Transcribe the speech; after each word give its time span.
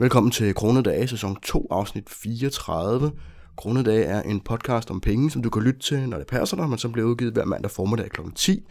Velkommen 0.00 0.30
til 0.30 0.54
Kronedage, 0.54 1.08
sæson 1.08 1.36
2, 1.36 1.66
afsnit 1.70 2.10
34. 2.10 3.12
Kronedage 3.56 4.04
er 4.04 4.22
en 4.22 4.40
podcast 4.40 4.90
om 4.90 5.00
penge, 5.00 5.30
som 5.30 5.42
du 5.42 5.50
kan 5.50 5.62
lytte 5.62 5.80
til, 5.80 6.08
når 6.08 6.18
det 6.18 6.26
passer 6.26 6.56
dig, 6.56 6.68
men 6.68 6.78
som 6.78 6.92
bliver 6.92 7.08
udgivet 7.08 7.32
hver 7.32 7.44
mandag 7.44 7.70
formiddag 7.70 8.10
kl. 8.10 8.20
10. 8.34 8.66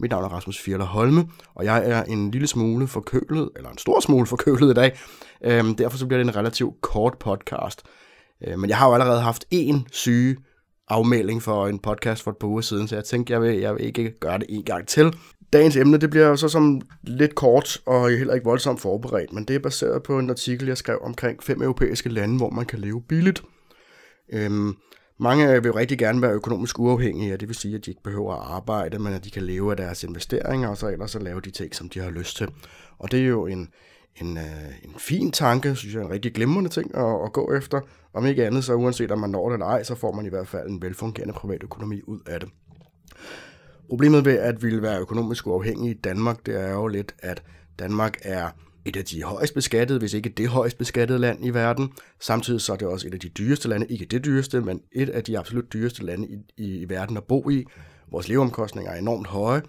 Mit 0.00 0.10
navn 0.10 0.24
er 0.24 0.28
Rasmus 0.28 0.58
Fjerler 0.58 0.84
Holme, 0.84 1.28
og 1.54 1.64
jeg 1.64 1.90
er 1.90 2.04
en 2.04 2.30
lille 2.30 2.46
smule 2.46 2.86
forkølet, 2.86 3.50
eller 3.56 3.70
en 3.70 3.78
stor 3.78 4.00
smule 4.00 4.26
forkølet 4.26 4.70
i 4.70 4.74
dag. 4.74 4.98
Øhm, 5.44 5.74
derfor 5.74 5.98
så 5.98 6.06
bliver 6.06 6.22
det 6.22 6.28
en 6.28 6.36
relativt 6.36 6.80
kort 6.80 7.18
podcast. 7.18 7.82
Øhm, 8.46 8.60
men 8.60 8.70
jeg 8.70 8.78
har 8.78 8.88
jo 8.88 8.94
allerede 8.94 9.20
haft 9.20 9.44
en 9.50 9.86
syge 9.92 10.36
afmelding 10.88 11.42
for 11.42 11.66
en 11.66 11.78
podcast 11.78 12.22
for 12.22 12.30
et 12.30 12.36
par 12.36 12.48
uger 12.48 12.60
siden, 12.60 12.88
så 12.88 12.94
jeg 12.94 13.04
tænkte, 13.04 13.32
jeg 13.32 13.42
vil, 13.42 13.58
jeg 13.58 13.74
vil 13.74 13.84
ikke 13.84 14.18
gøre 14.20 14.38
det 14.38 14.46
en 14.48 14.62
gang 14.64 14.88
til. 14.88 15.14
Dagens 15.52 15.76
emne, 15.76 15.96
det 15.96 16.10
bliver 16.10 16.36
så 16.36 16.48
som 16.48 16.80
lidt 17.02 17.34
kort 17.34 17.78
og 17.86 18.10
heller 18.10 18.34
ikke 18.34 18.44
voldsomt 18.44 18.80
forberedt, 18.80 19.32
men 19.32 19.44
det 19.44 19.56
er 19.56 19.60
baseret 19.60 20.02
på 20.02 20.18
en 20.18 20.30
artikel, 20.30 20.68
jeg 20.68 20.76
skrev 20.78 20.98
omkring 21.02 21.42
fem 21.42 21.62
europæiske 21.62 22.08
lande, 22.08 22.36
hvor 22.36 22.50
man 22.50 22.66
kan 22.66 22.78
leve 22.78 23.02
billigt. 23.08 23.42
Øhm, 24.32 24.74
mange 25.20 25.62
vil 25.62 25.72
rigtig 25.72 25.98
gerne 25.98 26.22
være 26.22 26.32
økonomisk 26.32 26.78
uafhængige, 26.78 27.34
og 27.34 27.40
det 27.40 27.48
vil 27.48 27.56
sige, 27.56 27.74
at 27.74 27.86
de 27.86 27.90
ikke 27.90 28.02
behøver 28.02 28.34
at 28.34 28.50
arbejde, 28.50 28.98
men 28.98 29.12
at 29.12 29.24
de 29.24 29.30
kan 29.30 29.42
leve 29.42 29.70
af 29.70 29.76
deres 29.76 30.04
investeringer, 30.04 30.68
og 30.68 30.76
så 30.76 30.88
ellers 30.88 31.10
så 31.10 31.18
lave 31.18 31.40
de 31.40 31.50
ting, 31.50 31.74
som 31.74 31.88
de 31.88 32.00
har 32.00 32.10
lyst 32.10 32.36
til. 32.36 32.48
Og 32.98 33.10
det 33.10 33.20
er 33.20 33.26
jo 33.26 33.46
en, 33.46 33.68
en, 34.20 34.36
øh, 34.36 34.84
en 34.84 34.94
fin 34.98 35.30
tanke, 35.30 35.74
synes 35.74 35.94
jeg, 35.94 36.02
en 36.02 36.10
rigtig 36.10 36.34
glimrende 36.34 36.70
ting 36.70 36.96
at, 36.96 37.24
at 37.24 37.32
gå 37.32 37.52
efter. 37.54 37.80
Om 38.14 38.26
ikke 38.26 38.46
andet, 38.46 38.64
så 38.64 38.74
uanset 38.74 39.10
om 39.10 39.18
man 39.18 39.30
når 39.30 39.48
det 39.48 39.54
eller 39.54 39.66
ej, 39.66 39.82
så 39.82 39.94
får 39.94 40.12
man 40.12 40.26
i 40.26 40.28
hvert 40.28 40.48
fald 40.48 40.68
en 40.68 40.82
velfungerende 40.82 41.34
privatøkonomi 41.34 42.00
ud 42.06 42.20
af 42.26 42.40
det. 42.40 42.48
Problemet 43.92 44.24
ved 44.24 44.38
at 44.38 44.62
ville 44.62 44.82
være 44.82 45.00
økonomisk 45.00 45.46
uafhængig 45.46 45.90
i 45.90 45.94
Danmark, 45.94 46.46
det 46.46 46.60
er 46.60 46.72
jo 46.72 46.86
lidt, 46.86 47.14
at 47.18 47.42
Danmark 47.78 48.18
er 48.22 48.48
et 48.84 48.96
af 48.96 49.04
de 49.04 49.22
højst 49.22 49.54
beskattede, 49.54 49.98
hvis 49.98 50.14
ikke 50.14 50.28
det 50.28 50.48
højst 50.48 50.78
beskattede 50.78 51.18
land 51.18 51.46
i 51.46 51.50
verden. 51.50 51.92
Samtidig 52.20 52.60
så 52.60 52.72
er 52.72 52.76
det 52.76 52.88
også 52.88 53.08
et 53.08 53.14
af 53.14 53.20
de 53.20 53.28
dyreste 53.28 53.68
lande, 53.68 53.86
ikke 53.86 54.04
det 54.04 54.24
dyreste, 54.24 54.60
men 54.60 54.80
et 54.92 55.08
af 55.08 55.24
de 55.24 55.38
absolut 55.38 55.72
dyreste 55.72 56.04
lande 56.04 56.28
i, 56.28 56.38
i, 56.56 56.78
i 56.78 56.88
verden 56.88 57.16
at 57.16 57.24
bo 57.24 57.50
i. 57.50 57.64
Vores 58.10 58.28
leveomkostninger 58.28 58.92
er 58.92 58.98
enormt 58.98 59.26
høje, 59.26 59.62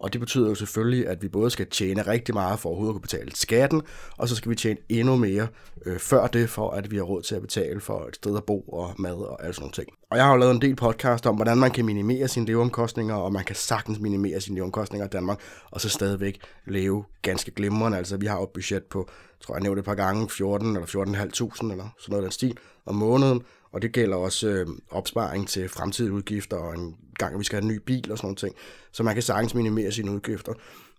og 0.00 0.12
det 0.12 0.20
betyder 0.20 0.48
jo 0.48 0.54
selvfølgelig, 0.54 1.08
at 1.08 1.22
vi 1.22 1.28
både 1.28 1.50
skal 1.50 1.66
tjene 1.66 2.02
rigtig 2.02 2.34
meget 2.34 2.60
for 2.60 2.68
overhovedet 2.68 2.90
at 2.90 2.94
kunne 2.94 3.00
betale 3.00 3.30
skatten, 3.34 3.82
og 4.18 4.28
så 4.28 4.36
skal 4.36 4.50
vi 4.50 4.54
tjene 4.54 4.80
endnu 4.88 5.16
mere 5.16 5.48
øh, 5.86 5.98
før 5.98 6.26
det, 6.26 6.50
for 6.50 6.70
at 6.70 6.90
vi 6.90 6.96
har 6.96 7.02
råd 7.02 7.22
til 7.22 7.34
at 7.34 7.42
betale 7.42 7.80
for 7.80 8.04
et 8.08 8.16
sted 8.16 8.36
at 8.36 8.44
bo 8.44 8.60
og 8.60 8.94
mad 8.98 9.14
og 9.14 9.42
alle 9.42 9.54
sådan 9.54 9.62
nogle 9.62 9.72
ting. 9.72 9.88
Og 10.10 10.16
jeg 10.16 10.24
har 10.24 10.32
jo 10.32 10.38
lavet 10.38 10.54
en 10.54 10.62
del 10.62 10.76
podcast 10.76 11.26
om, 11.26 11.36
hvordan 11.36 11.58
man 11.58 11.70
kan 11.70 11.84
minimere 11.84 12.28
sine 12.28 12.46
leveomkostninger, 12.46 13.14
og 13.14 13.32
man 13.32 13.44
kan 13.44 13.56
sagtens 13.56 13.98
minimere 13.98 14.40
sine 14.40 14.54
leveomkostninger 14.54 15.06
i 15.06 15.10
Danmark, 15.10 15.40
og 15.70 15.80
så 15.80 15.88
stadigvæk 15.88 16.40
leve 16.66 17.04
ganske 17.22 17.50
glimrende. 17.50 17.98
Altså 17.98 18.16
vi 18.16 18.26
har 18.26 18.36
jo 18.36 18.42
et 18.42 18.50
budget 18.54 18.84
på, 18.84 19.10
tror 19.40 19.54
jeg 19.54 19.62
nævnte 19.62 19.80
et 19.80 19.84
par 19.84 19.94
gange, 19.94 20.28
14 20.30 20.68
eller 20.68 20.86
14.500 20.86 20.92
eller 21.02 21.94
sådan 21.98 22.12
noget 22.12 22.22
den 22.22 22.32
stil 22.32 22.56
om 22.86 22.94
måneden, 22.94 23.42
og 23.72 23.82
det 23.82 23.92
gælder 23.92 24.16
også 24.16 24.48
øh, 24.48 24.66
opsparing 24.90 25.48
til 25.48 25.68
fremtidige 25.68 26.12
udgifter, 26.12 26.56
og 26.56 26.74
en 26.74 26.96
gang 27.18 27.38
vi 27.38 27.44
skal 27.44 27.56
have 27.56 27.70
en 27.70 27.76
ny 27.76 27.80
bil 27.86 28.12
og 28.12 28.18
sådan 28.18 28.26
noget 28.26 28.38
ting. 28.38 28.54
Så 28.92 29.02
man 29.02 29.14
kan 29.14 29.22
sagtens 29.22 29.54
minimere 29.54 29.92
sine 29.92 30.10
udgifter. 30.10 30.52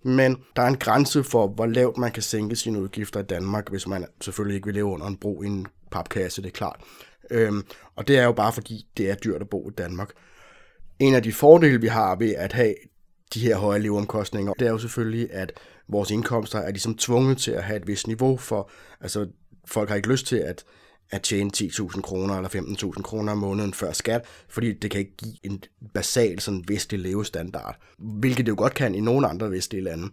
Men 0.03 0.37
der 0.55 0.61
er 0.61 0.67
en 0.67 0.77
grænse 0.77 1.23
for, 1.23 1.47
hvor 1.47 1.65
lavt 1.65 1.97
man 1.97 2.11
kan 2.11 2.23
sænke 2.23 2.55
sine 2.55 2.81
udgifter 2.81 3.19
i 3.19 3.23
Danmark, 3.23 3.69
hvis 3.69 3.87
man 3.87 4.05
selvfølgelig 4.21 4.55
ikke 4.55 4.65
vil 4.65 4.75
leve 4.75 4.85
under 4.85 5.07
en 5.07 5.17
bro 5.17 5.41
i 5.41 5.47
en 5.47 5.67
papkasse, 5.91 6.41
det 6.41 6.47
er 6.47 6.51
klart. 6.51 6.79
Øhm, 7.31 7.63
og 7.95 8.07
det 8.07 8.17
er 8.17 8.23
jo 8.23 8.31
bare 8.31 8.53
fordi, 8.53 8.87
det 8.97 9.09
er 9.09 9.15
dyrt 9.15 9.41
at 9.41 9.49
bo 9.49 9.69
i 9.69 9.73
Danmark. 9.77 10.11
En 10.99 11.15
af 11.15 11.23
de 11.23 11.33
fordele, 11.33 11.81
vi 11.81 11.87
har 11.87 12.15
ved 12.15 12.35
at 12.35 12.53
have 12.53 12.75
de 13.33 13.39
her 13.39 13.57
høje 13.57 13.79
leveomkostninger, 13.79 14.53
det 14.53 14.67
er 14.67 14.71
jo 14.71 14.77
selvfølgelig, 14.77 15.33
at 15.33 15.53
vores 15.87 16.11
indkomster 16.11 16.59
er 16.59 16.71
ligesom 16.71 16.97
tvunget 16.97 17.37
til 17.37 17.51
at 17.51 17.63
have 17.63 17.77
et 17.77 17.87
vist 17.87 18.07
niveau 18.07 18.37
for, 18.37 18.69
altså 19.01 19.27
folk 19.65 19.89
har 19.89 19.95
ikke 19.95 20.09
lyst 20.09 20.27
til 20.27 20.35
at 20.35 20.63
at 21.11 21.21
tjene 21.21 21.51
10.000 21.57 22.01
kroner 22.01 22.35
eller 22.35 22.49
15.000 22.49 23.01
kroner 23.01 23.31
om 23.31 23.37
måneden 23.37 23.73
før 23.73 23.91
skat, 23.91 24.25
fordi 24.49 24.73
det 24.73 24.91
kan 24.91 24.99
ikke 24.99 25.17
give 25.17 25.35
en 25.43 25.63
basal 25.93 26.39
sådan 26.39 26.63
vestlig 26.67 26.99
levestandard, 26.99 27.77
hvilket 27.97 28.45
det 28.45 28.51
jo 28.51 28.55
godt 28.57 28.73
kan 28.73 28.95
i 28.95 28.99
nogle 28.99 29.27
andre 29.27 29.51
vestlige 29.51 29.83
lande. 29.83 30.09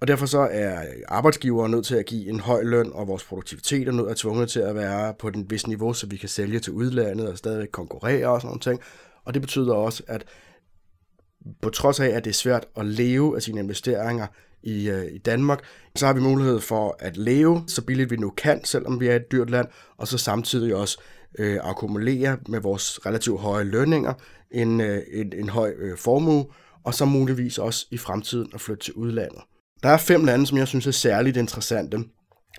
Og 0.00 0.08
derfor 0.08 0.26
så 0.26 0.48
er 0.50 0.84
arbejdsgivere 1.08 1.68
nødt 1.68 1.86
til 1.86 1.94
at 1.94 2.06
give 2.06 2.28
en 2.28 2.40
høj 2.40 2.62
løn, 2.62 2.90
og 2.92 3.08
vores 3.08 3.24
produktivitet 3.24 3.88
er 3.88 3.92
nødt 3.92 4.10
at 4.10 4.16
tvunget 4.16 4.48
til 4.48 4.60
at 4.60 4.74
være 4.74 5.14
på 5.18 5.30
den 5.30 5.50
vis 5.50 5.66
niveau, 5.66 5.92
så 5.92 6.06
vi 6.06 6.16
kan 6.16 6.28
sælge 6.28 6.58
til 6.58 6.72
udlandet 6.72 7.28
og 7.28 7.38
stadig 7.38 7.70
konkurrere 7.72 8.28
og 8.28 8.40
sådan 8.40 8.48
noget 8.48 8.62
ting. 8.62 8.80
Og 9.24 9.34
det 9.34 9.42
betyder 9.42 9.74
også, 9.74 10.02
at 10.06 10.24
på 11.62 11.70
trods 11.70 12.00
af, 12.00 12.08
at 12.08 12.24
det 12.24 12.30
er 12.30 12.34
svært 12.34 12.66
at 12.76 12.86
leve 12.86 13.36
af 13.36 13.42
sine 13.42 13.60
investeringer 13.60 14.26
i, 14.62 14.90
øh, 14.90 15.04
i 15.12 15.18
Danmark, 15.18 15.60
så 15.96 16.06
har 16.06 16.12
vi 16.12 16.20
mulighed 16.20 16.60
for 16.60 16.96
at 16.98 17.16
leve 17.16 17.64
så 17.66 17.82
billigt 17.82 18.10
vi 18.10 18.16
nu 18.16 18.30
kan, 18.30 18.64
selvom 18.64 19.00
vi 19.00 19.06
er 19.06 19.16
et 19.16 19.32
dyrt 19.32 19.50
land, 19.50 19.68
og 19.96 20.08
så 20.08 20.18
samtidig 20.18 20.74
også 20.74 21.00
øh, 21.38 21.58
akkumulere 21.62 22.36
med 22.48 22.60
vores 22.60 23.06
relativt 23.06 23.40
høje 23.40 23.64
lønninger 23.64 24.12
en, 24.50 24.80
øh, 24.80 25.02
en, 25.12 25.32
en 25.36 25.48
høj 25.48 25.72
øh, 25.78 25.98
formue, 25.98 26.46
og 26.84 26.94
så 26.94 27.04
muligvis 27.04 27.58
også 27.58 27.86
i 27.90 27.98
fremtiden 27.98 28.50
at 28.54 28.60
flytte 28.60 28.84
til 28.84 28.94
udlandet. 28.94 29.40
Der 29.82 29.88
er 29.88 29.96
fem 29.96 30.24
lande, 30.24 30.46
som 30.46 30.58
jeg 30.58 30.68
synes 30.68 30.86
er 30.86 30.90
særligt 30.90 31.36
interessante. 31.36 31.98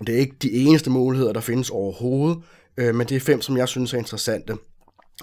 Det 0.07 0.15
er 0.15 0.19
ikke 0.19 0.35
de 0.41 0.51
eneste 0.51 0.89
muligheder, 0.89 1.33
der 1.33 1.39
findes 1.39 1.69
overhovedet, 1.69 2.37
øh, 2.77 2.95
men 2.95 3.07
det 3.07 3.15
er 3.15 3.19
fem, 3.19 3.41
som 3.41 3.57
jeg 3.57 3.67
synes 3.67 3.93
er 3.93 3.97
interessante. 3.97 4.53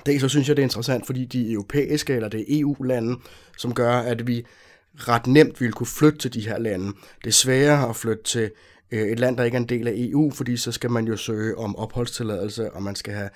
Det 0.06 0.20
så 0.20 0.28
synes 0.28 0.48
jeg, 0.48 0.56
det 0.56 0.62
er 0.62 0.66
interessant, 0.66 1.06
fordi 1.06 1.24
de 1.24 1.52
europæiske 1.52 2.14
eller 2.14 2.28
det 2.28 2.41
er 2.41 2.60
EU-lande, 2.60 3.16
som 3.58 3.74
gør, 3.74 3.92
at 3.92 4.26
vi 4.26 4.47
ret 4.95 5.27
nemt 5.27 5.61
ville 5.61 5.73
kunne 5.73 5.87
flytte 5.87 6.19
til 6.19 6.34
de 6.34 6.41
her 6.41 6.59
lande. 6.59 6.87
Det 7.25 7.27
er 7.27 7.33
sværere 7.33 7.89
at 7.89 7.97
flytte 7.97 8.23
til 8.23 8.51
øh, 8.91 9.03
et 9.03 9.21
land, 9.21 9.37
der 9.37 9.45
ikke 9.45 9.56
er 9.56 9.61
en 9.61 9.69
del 9.69 9.89
af 9.89 9.93
EU, 9.97 10.31
fordi 10.31 10.56
så 10.56 10.73
skal 10.73 10.91
man 10.91 11.06
jo 11.06 11.17
søge 11.17 11.59
om 11.59 11.77
opholdstilladelse, 11.77 12.73
og 12.73 12.83
man 12.83 12.95
skal 12.97 13.15
have 13.15 13.31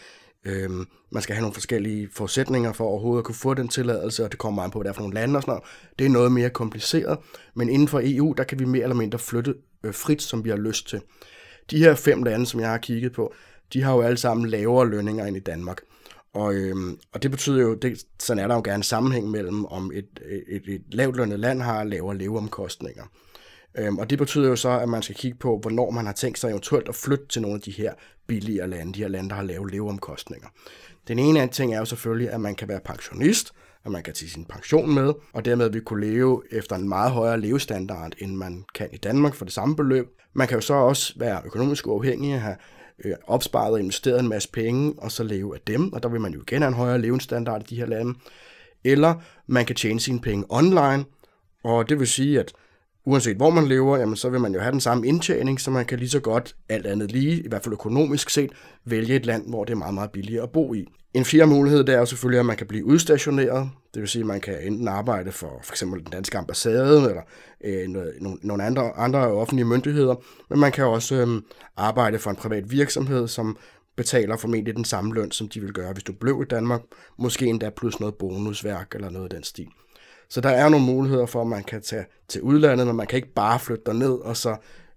øh, 0.45 0.71
man 1.11 1.23
skal 1.23 1.35
have 1.35 1.41
nogle 1.43 1.55
forskellige 1.55 2.09
forudsætninger 2.13 2.73
for 2.73 2.85
overhovedet 2.85 3.21
at 3.21 3.25
kunne 3.25 3.35
få 3.35 3.55
den 3.55 3.69
tilladelse, 3.69 4.25
og 4.25 4.31
det 4.31 4.39
kommer 4.39 4.63
an 4.63 4.71
på, 4.71 4.79
hvad 4.79 4.85
det 4.85 4.91
er 4.91 4.95
for 4.95 5.03
nogle 5.03 5.15
lande 5.15 5.37
og 5.37 5.43
sådan 5.43 5.53
noget. 5.53 5.65
Det 5.99 6.05
er 6.05 6.11
noget 6.11 6.33
mere 6.33 6.51
kompliceret, 6.51 7.19
men 7.55 7.69
inden 7.69 7.89
for 7.89 8.01
EU, 8.05 8.35
der 8.37 8.45
kan 8.45 8.59
vi 8.59 8.65
mere 8.65 8.83
eller 8.83 8.97
mindre 8.97 9.19
flytte 9.19 9.55
øh, 9.85 9.95
frit, 9.95 10.23
som 10.23 10.45
vi 10.45 10.51
har 10.51 10.57
lyst 10.57 10.89
til. 10.89 11.01
De 11.71 11.79
her 11.79 11.95
fem 11.95 12.23
lande, 12.23 12.47
som 12.47 12.61
jeg 12.61 12.71
har 12.71 12.79
kigget 12.79 13.13
på, 13.13 13.35
de 13.73 13.83
har 13.83 13.95
jo 13.95 14.01
alle 14.01 14.17
sammen 14.17 14.49
lavere 14.49 14.89
lønninger 14.89 15.27
end 15.27 15.37
i 15.37 15.41
Danmark. 15.41 15.81
Og, 16.34 16.55
øhm, 16.55 16.99
og 17.12 17.22
det 17.22 17.31
betyder 17.31 17.62
jo, 17.62 17.75
det, 17.75 18.05
sådan 18.21 18.45
er 18.45 18.49
der 18.49 18.55
jo 18.55 18.62
gerne 18.65 18.77
en 18.77 18.83
sammenhæng 18.83 19.31
mellem, 19.31 19.65
om 19.65 19.91
et, 19.95 20.21
et, 20.49 20.62
et 20.69 20.83
lavt 20.93 21.17
lønnet 21.17 21.41
land 21.41 21.62
har 21.62 21.84
lavere 21.84 22.19
leveomkostninger. 22.19 23.05
Øhm, 23.78 23.99
og 23.99 24.11
det 24.11 24.19
betyder 24.19 24.49
jo 24.49 24.56
så, 24.56 24.69
at 24.69 24.89
man 24.89 25.03
skal 25.03 25.15
kigge 25.15 25.39
på, 25.39 25.59
hvornår 25.59 25.91
man 25.91 26.06
har 26.06 26.12
tænkt 26.12 26.39
sig 26.39 26.50
eventuelt 26.50 26.89
at 26.89 26.94
flytte 26.94 27.27
til 27.28 27.43
nogle 27.43 27.55
af 27.55 27.61
de 27.61 27.71
her 27.71 27.93
billigere 28.27 28.71
lande, 28.71 28.93
de 28.93 28.99
her 28.99 29.09
lande, 29.09 29.28
der 29.28 29.34
har 29.34 29.43
lave 29.43 29.71
leveomkostninger. 29.71 30.49
Den 31.09 31.19
ene 31.19 31.41
anden 31.41 31.55
ting 31.55 31.75
er 31.75 31.78
jo 31.78 31.84
selvfølgelig, 31.84 32.31
at 32.31 32.41
man 32.41 32.55
kan 32.55 32.69
være 32.69 32.81
pensionist, 32.84 33.53
at 33.84 33.91
man 33.91 34.03
kan 34.03 34.15
tage 34.15 34.31
sin 34.31 34.44
pension 34.44 34.94
med, 34.94 35.12
og 35.33 35.44
dermed 35.44 35.71
vil 35.71 35.81
kunne 35.81 36.06
leve 36.06 36.43
efter 36.50 36.77
en 36.77 36.89
meget 36.89 37.11
højere 37.11 37.41
levestandard, 37.41 38.12
end 38.19 38.37
man 38.37 38.65
kan 38.75 38.89
i 38.93 38.97
Danmark 38.97 39.34
for 39.34 39.44
det 39.44 39.55
samme 39.55 39.77
beløb. 39.77 40.06
Man 40.33 40.49
kan 40.49 40.56
jo 40.56 40.61
så 40.61 40.75
også 40.75 41.15
være 41.17 41.43
økonomisk 41.44 41.87
uafhængig, 41.87 42.41
have 42.41 42.56
øh, 43.05 43.15
opsparet 43.27 43.72
og 43.72 43.81
investeret 43.81 44.21
en 44.21 44.28
masse 44.28 44.49
penge, 44.53 44.94
og 44.99 45.12
så 45.12 45.22
leve 45.25 45.55
af 45.55 45.60
dem, 45.66 45.93
og 45.93 46.03
der 46.03 46.09
vil 46.09 46.21
man 46.21 46.32
jo 46.32 46.41
igen 46.41 46.62
have 46.62 46.69
en 46.69 46.75
højere 46.75 47.00
levestandard 47.00 47.62
i 47.62 47.75
de 47.75 47.77
her 47.77 47.87
lande. 47.87 48.15
Eller 48.84 49.15
man 49.47 49.66
kan 49.66 49.77
tjene 49.77 50.00
sine 50.00 50.21
penge 50.21 50.44
online, 50.49 51.05
og 51.65 51.88
det 51.88 51.99
vil 51.99 52.06
sige, 52.06 52.41
at 52.41 52.53
uanset 53.07 53.37
hvor 53.37 53.51
man 53.51 53.67
lever, 53.67 53.99
jamen, 53.99 54.17
så 54.17 54.29
vil 54.29 54.41
man 54.41 54.55
jo 54.55 54.61
have 54.61 54.73
den 54.73 54.81
samme 54.81 55.07
indtjening, 55.07 55.61
så 55.61 55.71
man 55.71 55.87
kan 55.87 55.99
lige 55.99 56.09
så 56.09 56.21
godt, 56.21 56.57
alt 56.69 56.87
andet 56.87 57.13
lige, 57.13 57.43
i 57.43 57.49
hvert 57.49 57.63
fald 57.63 57.73
økonomisk 57.73 58.31
set, 58.31 58.51
vælge 58.85 59.15
et 59.15 59.27
land, 59.27 59.49
hvor 59.49 59.65
det 59.65 59.73
er 59.73 59.77
meget, 59.77 59.95
meget 59.95 60.11
billigere 60.11 60.43
at 60.43 60.51
bo 60.51 60.75
i. 60.75 60.87
En 61.15 61.25
fjerde 61.25 61.47
mulighed, 61.47 61.85
det 61.85 61.95
er 61.95 61.99
jo 61.99 62.07
selvfølgelig, 62.07 62.41
at 62.41 62.47
man 62.47 62.57
kan 62.57 62.67
blive 62.67 62.85
udstationeret. 62.85 63.71
Det 63.95 64.01
vil 64.01 64.09
sige, 64.09 64.23
at 64.23 64.27
man 64.27 64.41
kan 64.41 64.55
enten 64.63 64.89
arbejde 64.89 65.33
for 65.33 65.61
f.eks. 65.63 65.81
den 65.81 66.05
danske 66.13 66.39
ambassade 66.39 67.09
eller 67.09 67.23
øh, 67.65 67.89
nogle, 67.89 68.39
nogle 68.43 68.65
andre, 68.65 68.93
andre 68.97 69.19
offentlige 69.19 69.67
myndigheder, 69.67 70.15
men 70.51 70.61
man 70.61 70.73
kan 70.73 70.85
også 70.85 71.15
øh, 71.15 71.43
arbejde 71.77 72.19
for 72.19 72.31
en 72.31 72.37
privat 72.37 72.71
virksomhed, 72.71 73.29
som 73.29 73.57
betaler 73.97 74.37
formentlig 74.37 74.77
den 74.77 74.85
samme 74.85 75.15
løn, 75.15 75.31
som 75.31 75.49
de 75.49 75.61
vil 75.61 75.73
gøre, 75.73 75.93
hvis 75.93 76.05
du 76.05 76.12
blev 76.12 76.43
i 76.43 76.49
Danmark. 76.50 76.81
Måske 77.19 77.47
endda 77.47 77.71
plus 77.71 78.00
noget 78.00 78.15
bonusværk 78.15 78.95
eller 78.95 79.11
noget 79.11 79.25
af 79.25 79.31
den 79.31 79.45
stil. 79.45 79.69
Så 80.29 80.41
der 80.41 80.49
er 80.49 80.69
nogle 80.69 80.87
muligheder 80.87 81.26
for, 81.26 81.41
at 81.41 81.47
man 81.47 81.65
kan 81.65 81.82
tage 81.82 82.05
til 82.29 82.43
udlandet, 82.43 82.87
men 82.87 82.97
man 82.97 83.06
kan 83.06 83.17
ikke 83.17 83.35
bare 83.35 83.61
flytte 83.61 83.94
ned 83.94 84.12
og 84.12 84.37
så 84.37 84.56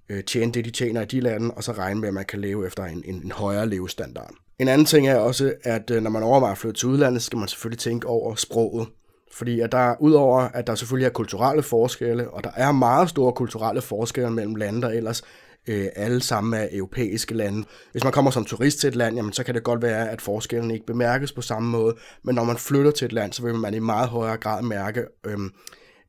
øh, 0.10 0.24
tjene 0.24 0.52
det, 0.52 0.66
de 0.66 0.72
tjener 0.72 1.02
i 1.02 1.06
de 1.06 1.20
lande, 1.20 1.52
og 1.52 1.64
så 1.64 1.72
regne 1.72 2.00
med, 2.00 2.08
at 2.08 2.14
man 2.14 2.26
kan 2.26 2.42
leve 2.42 2.68
efter 2.68 2.84
en, 2.84 3.04
en, 3.06 3.22
en 3.24 3.32
højere 3.32 3.70
levestandard. 3.70 4.32
En 4.60 4.68
anden 4.68 4.86
ting 4.86 5.08
er 5.08 5.16
også, 5.16 5.54
at 5.64 5.92
øh, 5.92 6.04
når 6.04 6.10
man 6.10 6.24
overvejer 6.24 6.52
at 6.52 6.58
flytte 6.58 6.80
til 6.80 6.88
udlandet, 6.88 7.22
skal 7.22 7.40
man 7.40 7.48
selvfølgelig 7.48 7.80
tænke 7.80 8.08
over 8.08 8.36
sproget. 8.36 8.88
Fordi 9.32 9.60
at 9.60 9.72
der, 9.72 9.96
udover 10.00 10.40
at 10.40 10.68
der 10.68 10.76
selvfølgelig 10.76 11.06
er 11.06 11.10
kulturelle 11.10 11.64
forskelle, 11.64 12.30
og 12.30 12.44
der 12.44 12.50
er 12.56 12.72
meget 12.72 13.10
store 13.10 13.34
kulturelle 13.34 13.82
forskelle 13.82 14.32
mellem 14.32 14.56
lande, 14.56 14.82
der 14.82 14.90
ellers 14.90 15.24
øh, 15.68 15.88
alle 15.96 16.22
sammen 16.22 16.54
er 16.54 16.68
europæiske 16.72 17.34
lande. 17.34 17.68
Hvis 17.92 18.04
man 18.04 18.14
kommer 18.14 18.32
som 18.32 18.46
turist 18.46 18.80
til 18.80 18.88
et 18.88 18.96
land, 18.96 19.16
jamen, 19.16 19.34
så 19.34 19.44
kan 19.44 19.56
det 19.56 19.64
godt 19.64 19.82
være, 19.82 20.10
at 20.10 20.22
forskellen 20.22 20.72
ikke 20.72 20.86
bemærkes 20.86 21.32
på 21.32 21.42
samme 21.42 21.70
måde, 21.70 21.96
men 22.24 22.36
når 22.36 22.44
man 22.44 22.58
flytter 22.58 22.92
til 22.92 23.06
et 23.06 23.14
land, 23.14 23.34
så 23.34 23.44
vil 23.44 23.56
man 23.56 23.74
i 23.74 23.80
meget 23.80 24.10
højere 24.10 24.38
grad 24.38 24.64
mærke 24.64 25.06
øh, 25.26 25.38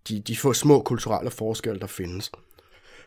de, 0.09 0.21
de 0.21 0.37
få 0.37 0.53
små 0.53 0.83
kulturelle 0.83 1.31
forskelle, 1.31 1.81
der 1.81 1.87
findes. 1.87 2.33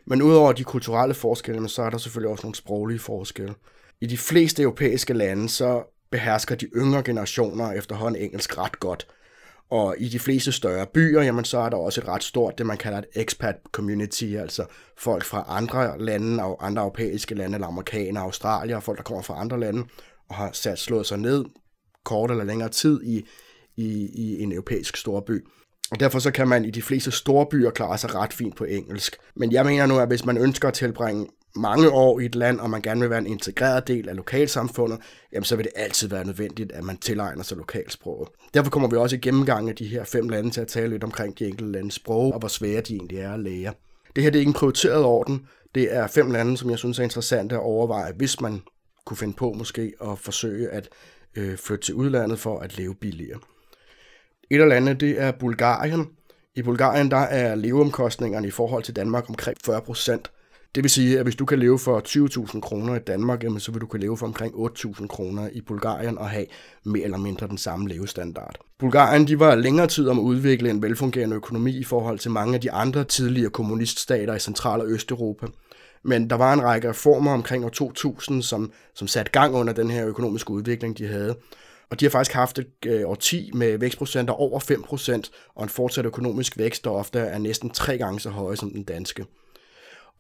Men 0.05 0.21
udover 0.21 0.51
de 0.51 0.63
kulturelle 0.63 1.13
forskelle, 1.13 1.69
så 1.69 1.81
er 1.81 1.89
der 1.89 1.97
selvfølgelig 1.97 2.31
også 2.31 2.45
nogle 2.45 2.55
sproglige 2.55 2.99
forskelle. 2.99 3.53
I 4.01 4.05
de 4.05 4.17
fleste 4.17 4.63
europæiske 4.63 5.13
lande, 5.13 5.49
så 5.49 5.83
behersker 6.11 6.55
de 6.55 6.65
yngre 6.65 7.03
generationer 7.03 7.71
efterhånden 7.71 8.21
engelsk 8.21 8.57
ret 8.57 8.79
godt. 8.79 9.07
Og 9.71 9.95
i 9.99 10.07
de 10.07 10.19
fleste 10.19 10.51
større 10.51 10.85
byer, 10.93 11.21
jamen, 11.21 11.45
så 11.45 11.57
er 11.57 11.69
der 11.69 11.77
også 11.77 12.01
et 12.01 12.07
ret 12.07 12.23
stort, 12.23 12.57
det 12.57 12.65
man 12.65 12.77
kalder 12.77 12.97
et 12.97 13.05
expat 13.15 13.55
community, 13.71 14.23
altså 14.23 14.65
folk 14.97 15.23
fra 15.23 15.45
andre 15.47 15.99
lande, 15.99 16.43
og 16.43 16.65
andre 16.65 16.81
europæiske 16.81 17.35
lande, 17.35 17.55
eller 17.55 17.67
amerikanere, 17.67 18.23
australier, 18.23 18.79
folk, 18.79 18.97
der 18.97 19.03
kommer 19.03 19.23
fra 19.23 19.41
andre 19.41 19.59
lande, 19.59 19.83
og 20.29 20.35
har 20.35 20.49
sat 20.53 20.79
slået 20.79 21.05
sig 21.05 21.17
ned 21.17 21.45
kort 22.03 22.31
eller 22.31 22.43
længere 22.43 22.69
tid 22.69 23.03
i, 23.03 23.25
i, 23.77 24.09
i 24.13 24.43
en 24.43 24.51
europæisk 24.51 24.97
storby. 24.97 25.45
Og 25.91 25.99
derfor 25.99 26.19
så 26.19 26.31
kan 26.31 26.47
man 26.47 26.65
i 26.65 26.71
de 26.71 26.81
fleste 26.81 27.11
store 27.11 27.45
byer 27.45 27.69
klare 27.69 27.97
sig 27.97 28.15
ret 28.15 28.33
fint 28.33 28.55
på 28.55 28.63
engelsk. 28.63 29.17
Men 29.35 29.51
jeg 29.51 29.65
mener 29.65 29.85
nu, 29.85 29.99
at 29.99 30.07
hvis 30.07 30.25
man 30.25 30.37
ønsker 30.37 30.67
at 30.67 30.73
tilbringe 30.73 31.27
mange 31.55 31.89
år 31.89 32.19
i 32.19 32.25
et 32.25 32.35
land, 32.35 32.59
og 32.59 32.69
man 32.69 32.81
gerne 32.81 33.01
vil 33.01 33.09
være 33.09 33.19
en 33.19 33.27
integreret 33.27 33.87
del 33.87 34.09
af 34.09 34.15
lokalsamfundet, 34.15 34.99
jamen 35.33 35.43
så 35.43 35.55
vil 35.55 35.65
det 35.65 35.73
altid 35.75 36.07
være 36.07 36.25
nødvendigt, 36.25 36.71
at 36.71 36.83
man 36.83 36.97
tilegner 36.97 37.43
sig 37.43 37.57
lokalsproget. 37.57 38.29
Derfor 38.53 38.71
kommer 38.71 38.89
vi 38.89 38.95
også 38.95 39.15
i 39.15 39.19
gennemgang 39.19 39.69
af 39.69 39.75
de 39.75 39.87
her 39.87 40.03
fem 40.03 40.29
lande 40.29 40.49
til 40.49 40.61
at 40.61 40.67
tale 40.67 40.89
lidt 40.89 41.03
omkring 41.03 41.39
de 41.39 41.45
enkelte 41.45 41.71
landes 41.71 41.93
sprog, 41.93 42.33
og 42.33 42.39
hvor 42.39 42.47
svære 42.47 42.81
de 42.81 42.95
egentlig 42.95 43.19
er 43.19 43.33
at 43.33 43.39
lære. 43.39 43.73
Det 44.15 44.23
her 44.23 44.31
det 44.31 44.37
er 44.37 44.41
ikke 44.41 44.49
en 44.49 44.53
prioriteret 44.53 45.03
orden. 45.03 45.45
Det 45.75 45.95
er 45.95 46.07
fem 46.07 46.31
lande, 46.31 46.57
som 46.57 46.69
jeg 46.69 46.77
synes 46.77 46.99
er 46.99 47.03
interessante 47.03 47.55
at 47.55 47.61
overveje, 47.61 48.13
hvis 48.17 48.41
man 48.41 48.61
kunne 49.05 49.17
finde 49.17 49.33
på 49.33 49.53
måske 49.53 49.93
at 50.01 50.19
forsøge 50.19 50.69
at 50.69 50.89
øh, 51.35 51.57
flytte 51.57 51.85
til 51.85 51.95
udlandet 51.95 52.39
for 52.39 52.59
at 52.59 52.77
leve 52.77 52.95
billigere. 52.95 53.39
Et 54.49 54.61
af 54.61 54.69
landene, 54.69 54.93
det 54.93 55.21
er 55.21 55.31
Bulgarien. 55.31 56.07
I 56.55 56.61
Bulgarien 56.61 57.11
der 57.11 57.17
er 57.17 57.55
leveomkostningerne 57.55 58.47
i 58.47 58.51
forhold 58.51 58.83
til 58.83 58.95
Danmark 58.95 59.29
omkring 59.29 59.57
40 59.65 59.81
procent. 59.81 60.31
Det 60.75 60.83
vil 60.83 60.91
sige, 60.91 61.17
at 61.17 61.25
hvis 61.25 61.35
du 61.35 61.45
kan 61.45 61.59
leve 61.59 61.79
for 61.79 62.01
20.000 62.53 62.59
kroner 62.59 62.95
i 62.95 62.99
Danmark, 62.99 63.43
jamen, 63.43 63.59
så 63.59 63.71
vil 63.71 63.81
du 63.81 63.85
kunne 63.85 63.99
leve 63.99 64.17
for 64.17 64.25
omkring 64.25 64.53
8.000 64.53 65.07
kroner 65.07 65.49
i 65.53 65.61
Bulgarien 65.61 66.17
og 66.17 66.29
have 66.29 66.45
mere 66.83 67.03
eller 67.03 67.17
mindre 67.17 67.47
den 67.47 67.57
samme 67.57 67.89
levestandard. 67.89 68.55
Bulgarien 68.79 69.27
de 69.27 69.39
var 69.39 69.55
længere 69.55 69.87
tid 69.87 70.07
om 70.07 70.19
at 70.19 70.23
udvikle 70.23 70.69
en 70.69 70.81
velfungerende 70.81 71.35
økonomi 71.35 71.77
i 71.77 71.83
forhold 71.83 72.19
til 72.19 72.31
mange 72.31 72.55
af 72.55 72.61
de 72.61 72.71
andre 72.71 73.03
tidligere 73.03 73.49
kommuniststater 73.49 74.35
i 74.35 74.39
Central- 74.39 74.81
og 74.81 74.87
Østeuropa. 74.87 75.45
Men 76.03 76.29
der 76.29 76.35
var 76.35 76.53
en 76.53 76.63
række 76.63 76.89
reformer 76.89 77.31
omkring 77.31 77.65
år 77.65 77.69
2000, 77.69 78.43
som, 78.43 78.71
som 78.95 79.07
satte 79.07 79.31
gang 79.31 79.55
under 79.55 79.73
den 79.73 79.91
her 79.91 80.07
økonomiske 80.07 80.51
udvikling, 80.51 80.97
de 80.97 81.07
havde. 81.07 81.35
Og 81.89 81.99
de 81.99 82.05
har 82.05 82.09
faktisk 82.09 82.35
haft 82.35 82.59
et 82.59 82.67
øh, 82.85 83.05
10 83.19 83.51
med 83.53 83.77
vækstprocenter 83.77 84.33
over 84.33 84.59
5% 84.59 85.31
og 85.55 85.63
en 85.63 85.69
fortsat 85.69 86.05
økonomisk 86.05 86.57
vækst, 86.57 86.83
der 86.83 86.89
ofte 86.89 87.19
er 87.19 87.37
næsten 87.37 87.69
tre 87.69 87.97
gange 87.97 88.19
så 88.19 88.29
høj 88.29 88.55
som 88.55 88.71
den 88.71 88.83
danske. 88.83 89.25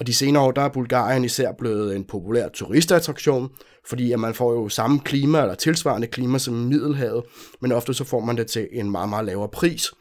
Og 0.01 0.07
de 0.07 0.13
senere 0.13 0.43
år, 0.43 0.51
der 0.51 0.61
er 0.61 0.69
Bulgarien 0.69 1.25
især 1.25 1.51
blevet 1.51 1.95
en 1.95 2.03
populær 2.03 2.49
turistattraktion, 2.49 3.49
fordi 3.85 4.11
at 4.11 4.19
man 4.19 4.33
får 4.33 4.53
jo 4.53 4.69
samme 4.69 4.99
klima 4.99 5.41
eller 5.41 5.55
tilsvarende 5.55 6.07
klima 6.07 6.37
som 6.37 6.53
Middelhavet, 6.53 7.23
men 7.59 7.71
ofte 7.71 7.93
så 7.93 8.03
får 8.03 8.19
man 8.19 8.37
det 8.37 8.47
til 8.47 8.67
en 8.71 8.91
meget, 8.91 9.09
meget 9.09 9.25
lavere 9.25 9.49
pris. 9.49 9.91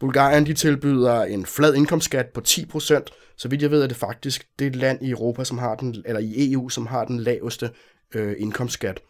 Bulgarien 0.00 0.46
de 0.46 0.54
tilbyder 0.54 1.24
en 1.24 1.46
flad 1.46 1.74
indkomstskat 1.74 2.26
på 2.26 2.40
10%, 2.48 3.00
så 3.36 3.48
vidt 3.48 3.62
jeg 3.62 3.70
ved, 3.70 3.82
er 3.82 3.86
det 3.86 3.96
faktisk 3.96 4.46
det 4.58 4.76
land 4.76 5.02
i 5.02 5.10
Europa, 5.10 5.44
som 5.44 5.58
har 5.58 5.74
den, 5.74 6.02
eller 6.06 6.20
i 6.20 6.52
EU, 6.52 6.68
som 6.68 6.86
har 6.86 7.04
den 7.04 7.20
laveste 7.20 7.70
øh, 8.14 8.34
indkomstskat. 8.38 9.00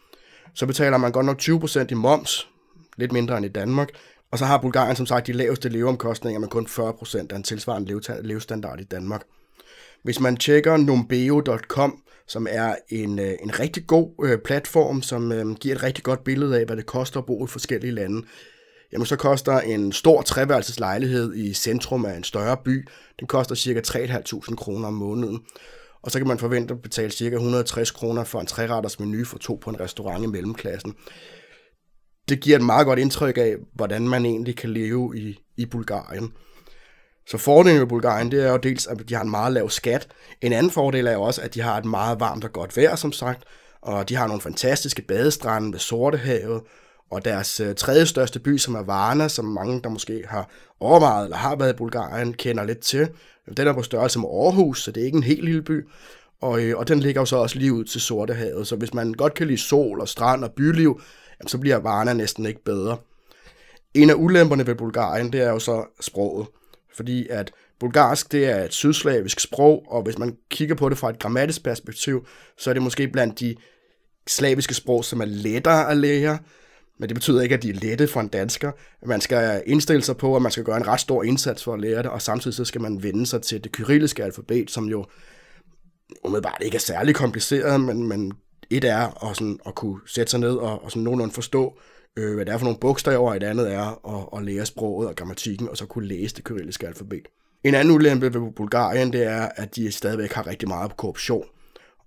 Så 0.54 0.66
betaler 0.66 0.96
man 0.96 1.12
godt 1.12 1.26
nok 1.26 1.40
20% 1.40 1.86
i 1.90 1.94
moms, 1.94 2.48
lidt 2.96 3.12
mindre 3.12 3.36
end 3.36 3.46
i 3.46 3.48
Danmark, 3.48 3.88
og 4.32 4.38
så 4.38 4.44
har 4.44 4.58
Bulgarien 4.58 4.96
som 4.96 5.06
sagt 5.06 5.26
de 5.26 5.32
laveste 5.32 5.68
leveomkostninger 5.68 6.40
med 6.40 6.48
kun 6.48 6.66
40% 6.66 7.26
af 7.30 7.36
en 7.36 7.42
tilsvarende 7.42 8.00
levestandard 8.22 8.80
i 8.80 8.84
Danmark. 8.84 9.22
Hvis 10.04 10.20
man 10.20 10.36
tjekker 10.36 10.76
numbeo.com, 10.76 12.02
som 12.28 12.46
er 12.50 12.74
en, 12.88 13.18
øh, 13.18 13.32
en 13.42 13.60
rigtig 13.60 13.86
god 13.86 14.24
øh, 14.24 14.38
platform, 14.38 15.02
som 15.02 15.32
øh, 15.32 15.54
giver 15.54 15.74
et 15.74 15.82
rigtig 15.82 16.04
godt 16.04 16.24
billede 16.24 16.58
af, 16.60 16.66
hvad 16.66 16.76
det 16.76 16.86
koster 16.86 17.20
at 17.20 17.26
bo 17.26 17.44
i 17.44 17.48
forskellige 17.48 17.92
lande, 17.92 18.22
jamen 18.92 19.06
så 19.06 19.16
koster 19.16 19.60
en 19.60 19.92
stor 19.92 20.22
treværelses 20.22 20.80
lejlighed 20.80 21.34
i 21.34 21.54
centrum 21.54 22.04
af 22.04 22.16
en 22.16 22.24
større 22.24 22.56
by, 22.64 22.88
den 23.20 23.26
koster 23.26 23.54
ca. 23.54 23.80
3.500 23.80 24.54
kroner 24.54 24.88
om 24.88 24.94
måneden. 24.94 25.40
Og 26.02 26.10
så 26.10 26.18
kan 26.18 26.28
man 26.28 26.38
forvente 26.38 26.74
at 26.74 26.82
betale 26.82 27.12
ca. 27.12 27.24
160 27.24 27.90
kroner 27.90 28.24
for 28.24 28.40
en 28.40 28.46
træretters 28.46 29.00
menu 29.00 29.24
for 29.24 29.38
to 29.38 29.58
på 29.62 29.70
en 29.70 29.80
restaurant 29.80 30.24
i 30.24 30.26
mellemklassen. 30.26 30.94
Det 32.28 32.40
giver 32.40 32.56
et 32.56 32.64
meget 32.64 32.86
godt 32.86 32.98
indtryk 32.98 33.38
af, 33.38 33.54
hvordan 33.74 34.08
man 34.08 34.24
egentlig 34.24 34.56
kan 34.56 34.70
leve 34.70 35.18
i, 35.18 35.38
i 35.56 35.66
Bulgarien. 35.66 36.32
Så 37.26 37.38
fordelen 37.38 37.80
ved 37.80 37.86
Bulgarien, 37.86 38.30
det 38.30 38.44
er 38.44 38.50
jo 38.50 38.56
dels, 38.56 38.86
at 38.86 39.08
de 39.08 39.14
har 39.14 39.22
en 39.22 39.30
meget 39.30 39.52
lav 39.52 39.70
skat. 39.70 40.08
En 40.40 40.52
anden 40.52 40.72
fordel 40.72 41.06
er 41.06 41.12
jo 41.12 41.22
også, 41.22 41.42
at 41.42 41.54
de 41.54 41.60
har 41.60 41.78
et 41.78 41.84
meget 41.84 42.20
varmt 42.20 42.44
og 42.44 42.52
godt 42.52 42.76
vejr, 42.76 42.96
som 42.96 43.12
sagt. 43.12 43.42
Og 43.82 44.08
de 44.08 44.16
har 44.16 44.26
nogle 44.26 44.42
fantastiske 44.42 45.02
badestrande 45.02 45.72
ved 45.72 45.78
Sortehavet. 45.78 46.62
Og 47.10 47.24
deres 47.24 47.60
øh, 47.60 47.74
tredje 47.74 48.06
største 48.06 48.38
by, 48.38 48.58
som 48.58 48.74
er 48.74 48.82
Varna, 48.82 49.28
som 49.28 49.44
mange, 49.44 49.80
der 49.82 49.88
måske 49.88 50.24
har 50.28 50.48
overvejet 50.80 51.24
eller 51.24 51.36
har 51.36 51.56
været 51.56 51.72
i 51.72 51.76
Bulgarien, 51.76 52.34
kender 52.34 52.64
lidt 52.64 52.80
til. 52.80 53.08
Den 53.56 53.68
er 53.68 53.72
på 53.72 53.82
størrelse 53.82 54.18
med 54.18 54.28
Aarhus, 54.28 54.82
så 54.82 54.90
det 54.90 55.00
er 55.00 55.04
ikke 55.04 55.16
en 55.16 55.22
helt 55.22 55.44
lille 55.44 55.62
by. 55.62 55.88
Og, 56.40 56.62
øh, 56.62 56.78
og 56.78 56.88
den 56.88 57.00
ligger 57.00 57.20
jo 57.20 57.24
så 57.24 57.36
også 57.36 57.58
lige 57.58 57.72
ud 57.72 57.84
til 57.84 58.00
Sortehavet. 58.00 58.66
Så 58.66 58.76
hvis 58.76 58.94
man 58.94 59.12
godt 59.12 59.34
kan 59.34 59.46
lide 59.46 59.58
sol 59.58 60.00
og 60.00 60.08
strand 60.08 60.44
og 60.44 60.52
byliv, 60.52 61.00
jamen, 61.40 61.48
så 61.48 61.58
bliver 61.58 61.76
Varna 61.76 62.12
næsten 62.12 62.46
ikke 62.46 62.64
bedre. 62.64 62.96
En 63.94 64.10
af 64.10 64.14
ulemperne 64.14 64.66
ved 64.66 64.74
Bulgarien, 64.74 65.32
det 65.32 65.40
er 65.40 65.50
jo 65.50 65.58
så 65.58 65.84
sproget 66.00 66.46
fordi 66.94 67.26
at 67.30 67.52
bulgarsk 67.80 68.32
det 68.32 68.44
er 68.44 68.64
et 68.64 68.72
sydslavisk 68.72 69.40
sprog, 69.40 69.84
og 69.88 70.02
hvis 70.02 70.18
man 70.18 70.36
kigger 70.50 70.74
på 70.74 70.88
det 70.88 70.98
fra 70.98 71.10
et 71.10 71.18
grammatisk 71.18 71.64
perspektiv, 71.64 72.26
så 72.58 72.70
er 72.70 72.74
det 72.74 72.82
måske 72.82 73.08
blandt 73.08 73.40
de 73.40 73.56
slaviske 74.26 74.74
sprog, 74.74 75.04
som 75.04 75.20
er 75.20 75.24
lettere 75.24 75.90
at 75.90 75.96
lære, 75.96 76.38
men 76.98 77.08
det 77.08 77.14
betyder 77.14 77.42
ikke, 77.42 77.54
at 77.54 77.62
de 77.62 77.70
er 77.70 77.74
lette 77.74 78.06
for 78.06 78.20
en 78.20 78.28
dansker. 78.28 78.72
Man 79.06 79.20
skal 79.20 79.62
indstille 79.66 80.02
sig 80.02 80.16
på, 80.16 80.36
at 80.36 80.42
man 80.42 80.52
skal 80.52 80.64
gøre 80.64 80.76
en 80.76 80.88
ret 80.88 81.00
stor 81.00 81.22
indsats 81.22 81.64
for 81.64 81.74
at 81.74 81.80
lære 81.80 82.02
det, 82.02 82.10
og 82.10 82.22
samtidig 82.22 82.54
så 82.54 82.64
skal 82.64 82.80
man 82.80 83.02
vende 83.02 83.26
sig 83.26 83.42
til 83.42 83.64
det 83.64 83.72
kyrilliske 83.72 84.24
alfabet, 84.24 84.70
som 84.70 84.84
jo 84.84 85.06
umiddelbart 86.24 86.62
ikke 86.62 86.74
er 86.74 86.80
særlig 86.80 87.14
kompliceret, 87.14 87.80
men, 87.80 88.08
men 88.08 88.32
et 88.70 88.84
er 88.84 89.30
at, 89.30 89.36
sådan, 89.36 89.58
at 89.66 89.74
kunne 89.74 90.00
sætte 90.06 90.30
sig 90.30 90.40
ned 90.40 90.54
og, 90.54 90.84
og 90.84 90.90
sådan 90.90 91.02
nogenlunde 91.02 91.34
forstå, 91.34 91.78
øh, 92.16 92.34
hvad 92.34 92.46
det 92.46 92.52
er 92.54 92.58
for 92.58 92.64
nogle 92.64 92.78
bogstaver, 92.80 93.30
og 93.30 93.36
et 93.36 93.42
andet 93.42 93.72
er 93.72 94.16
at, 94.16 94.38
at 94.38 94.44
lære 94.44 94.66
sproget 94.66 95.08
og 95.08 95.16
grammatikken, 95.16 95.68
og 95.68 95.76
så 95.76 95.86
kunne 95.86 96.06
læse 96.06 96.34
det 96.34 96.44
kyrilliske 96.44 96.86
alfabet. 96.86 97.28
En 97.64 97.74
anden 97.74 97.94
ulempe 97.94 98.34
ved 98.34 98.52
Bulgarien, 98.52 99.12
det 99.12 99.22
er, 99.22 99.48
at 99.56 99.76
de 99.76 99.92
stadigvæk 99.92 100.32
har 100.32 100.46
rigtig 100.46 100.68
meget 100.68 100.96
korruption, 100.96 101.44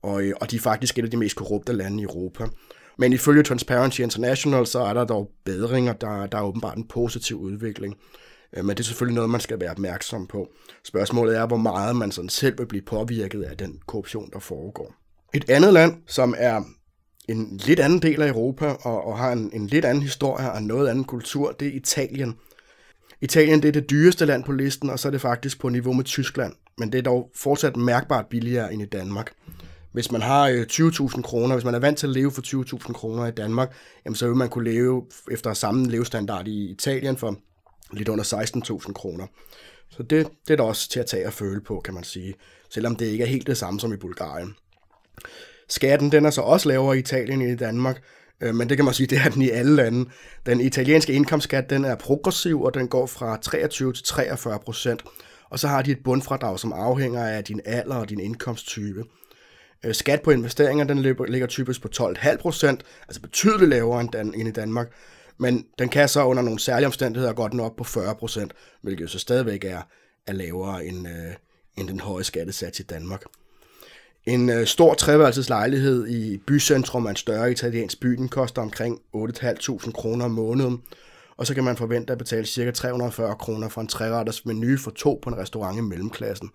og, 0.02 0.24
øh, 0.24 0.34
og 0.42 0.52
de 0.52 0.56
er 0.56 0.60
faktisk 0.60 1.00
et 1.00 1.04
af 1.04 1.12
de 1.12 1.18
mest 1.18 1.36
korrupte 1.36 1.74
lande 1.74 2.02
i 2.02 2.04
Europa. 2.04 2.46
Men 2.98 3.14
ifølge 3.14 3.44
Transparency 3.44 4.02
International, 4.02 4.68
så 4.68 4.80
er 4.80 4.94
der 4.94 5.06
dog 5.06 5.32
bedringer, 5.46 5.94
der, 5.94 6.26
der 6.26 6.38
er 6.38 6.44
åbenbart 6.44 6.78
en 6.78 6.88
positiv 6.88 7.40
udvikling. 7.40 7.96
Øh, 8.58 8.66
men 8.66 8.78
det 8.78 8.80
er 8.80 8.86
selvfølgelig 8.86 9.16
noget, 9.16 9.30
man 9.30 9.42
skal 9.42 9.60
være 9.60 9.72
opmærksom 9.72 10.28
på. 10.28 10.48
Spørgsmålet 10.84 11.38
er, 11.38 11.48
hvor 11.48 11.58
meget 11.58 11.96
man 11.96 12.12
sådan 12.12 12.30
selv 12.30 12.60
vil 12.60 12.66
blive 12.66 12.82
påvirket 12.82 13.44
af 13.44 13.58
den 13.58 13.80
korruption, 13.88 14.30
der 14.34 14.40
foregår. 14.40 14.96
Et 15.34 15.50
andet 15.50 15.74
land, 15.74 15.94
som 16.08 16.36
er 16.38 16.64
en 17.28 17.58
lidt 17.58 17.80
anden 17.80 18.02
del 18.02 18.22
af 18.22 18.28
Europa 18.28 18.66
og, 18.66 19.08
og 19.08 19.18
har 19.18 19.32
en, 19.32 19.50
en 19.54 19.68
lidt 19.68 19.86
anden 19.86 20.04
historie 20.04 20.52
og 20.52 20.64
noget 20.64 20.90
anden 20.90 21.04
kultur, 21.04 21.52
det 21.52 21.68
er 21.68 21.72
Italien. 21.72 22.36
Italien 23.22 23.62
det 23.62 23.68
er 23.68 23.72
det 23.72 23.90
dyreste 23.90 24.26
land 24.26 24.44
på 24.44 24.52
listen, 24.52 24.90
og 24.90 25.00
så 25.00 25.08
er 25.08 25.12
det 25.12 25.22
faktisk 25.22 25.60
på 25.60 25.70
niveau 25.70 25.94
med 25.94 26.04
Tyskland. 26.04 26.54
Men 26.78 26.92
det 26.92 26.98
er 26.98 27.02
dog 27.02 27.32
fortsat 27.36 27.78
mærkbart 27.78 28.26
billigere 28.26 28.74
end 28.74 28.82
i 28.82 28.86
Danmark. 28.86 29.34
Hvis 29.92 30.12
man 30.12 30.22
har 30.22 30.48
øh, 30.48 30.66
20.000 30.72 31.22
kroner, 31.22 31.56
hvis 31.56 31.66
man 31.66 31.76
er 31.76 31.80
vant 31.80 31.98
til 31.98 32.08
at 32.08 32.14
leve 32.14 32.32
for 32.32 32.42
20.000 32.42 32.94
kroner 32.94 33.26
i 33.26 33.32
Danmark, 33.32 33.76
jamen 34.06 34.16
så 34.16 34.28
vil 34.28 34.36
man 34.36 34.50
kunne 34.50 34.72
leve 34.72 35.06
efter 35.32 35.54
samme 35.54 35.90
levestandard 35.90 36.48
i 36.48 36.72
Italien 36.72 37.18
for 37.18 37.36
lidt 37.92 38.10
under 38.10 38.24
16.000 38.24 38.94
kroner. 38.94 39.28
Så 39.90 40.04
det, 40.04 40.28
det 40.48 40.54
er 40.54 40.58
da 40.58 40.64
også 40.64 40.90
til 40.90 41.00
at 41.00 41.06
tage 41.06 41.28
og 41.28 41.34
føle 41.34 41.62
på, 41.62 41.82
kan 41.86 41.94
man 41.94 42.04
sige. 42.04 42.34
Selvom 42.70 42.96
det 42.96 43.06
ikke 43.06 43.24
er 43.24 43.28
helt 43.28 43.48
det 43.48 43.58
samme 43.58 43.80
som 43.80 43.94
i 43.94 43.98
Bulgarien. 43.98 44.56
Skatten 45.70 46.12
den 46.12 46.26
er 46.26 46.30
så 46.30 46.42
også 46.42 46.70
lavere 46.70 46.96
i 46.96 47.00
Italien 47.00 47.42
end 47.42 47.52
i 47.52 47.56
Danmark, 47.56 48.02
øh, 48.42 48.56
men 48.56 48.70
det 48.70 48.78
kan 48.78 48.86
man 48.86 48.94
sige, 48.94 49.08
det 49.08 49.18
er 49.26 49.30
den 49.30 49.42
i 49.42 49.50
alle 49.50 49.76
lande. 49.76 50.10
Den 50.46 50.62
italienske 50.62 51.14
indkomstskat 51.14 51.70
den 51.70 51.86
er 51.86 51.96
progressiv, 51.96 52.62
og 52.62 52.74
den 52.74 52.88
går 52.88 53.06
fra 53.06 53.38
23 53.38 53.94
til 53.94 54.06
43 54.06 54.60
procent. 54.60 55.04
Og 55.50 55.60
så 55.60 55.68
har 55.68 55.82
de 55.82 55.92
et 55.92 56.04
bundfradrag, 56.04 56.60
som 56.60 56.74
afhænger 56.74 57.28
af 57.28 57.44
din 57.44 57.62
alder 57.66 57.96
og 57.96 58.10
din 58.10 58.20
indkomsttype. 58.20 59.04
Øh, 59.86 59.94
skat 59.94 60.22
på 60.22 60.32
investeringer 60.32 60.86
den 60.86 61.02
ligger 61.28 61.48
typisk 61.48 61.82
på 61.82 61.88
12,5 62.02 62.38
procent, 62.38 62.84
altså 63.08 63.22
betydeligt 63.22 63.70
lavere 63.70 64.02
end 64.02 64.48
i 64.48 64.52
Danmark. 64.52 64.88
Men 65.40 65.66
den 65.80 65.90
kan 65.90 66.10
så 66.10 66.26
under 66.26 66.44
nogle 66.44 66.60
særlige 66.60 66.86
omstændigheder 66.88 67.34
godt 67.34 67.54
nå 67.54 67.64
op 67.64 67.76
på 67.76 67.84
40 67.84 68.16
procent, 68.16 68.54
hvilket 68.82 69.02
jo 69.02 69.08
så 69.08 69.20
stadigvæk 69.20 69.64
er, 69.64 69.82
er 70.28 70.34
lavere 70.34 70.86
end, 70.86 71.08
øh, 71.08 71.34
end 71.78 71.88
den 71.88 72.00
høje 72.00 72.24
skattesats 72.24 72.80
i 72.80 72.84
Danmark. 72.84 73.24
En 74.28 74.50
øh, 74.50 74.66
stor 74.66 74.94
treværelses 74.94 75.50
lejlighed 75.50 76.08
i 76.08 76.38
bycentrum 76.38 77.06
af 77.06 77.10
en 77.10 77.16
større 77.16 77.52
italiensk 77.52 78.00
by, 78.00 78.08
den 78.08 78.30
koster 78.30 78.62
omkring 78.62 79.00
8.500 79.16 79.92
kroner 79.92 80.26
om 80.26 80.32
måneden. 80.32 80.82
Og 81.38 81.48
så 81.48 81.54
kan 81.54 81.64
man 81.64 81.78
forvente 81.78 82.14
at 82.14 82.18
betale 82.18 82.46
ca. 82.46 82.72
340 82.72 83.36
kroner 83.36 83.70
for 83.70 83.82
en 83.82 83.88
træretters 83.88 84.46
menu 84.46 84.78
for 84.78 84.92
to 84.92 85.20
på 85.24 85.30
en 85.30 85.38
restaurant 85.38 85.78
i 85.78 85.82
mellemklassen. 85.82 86.50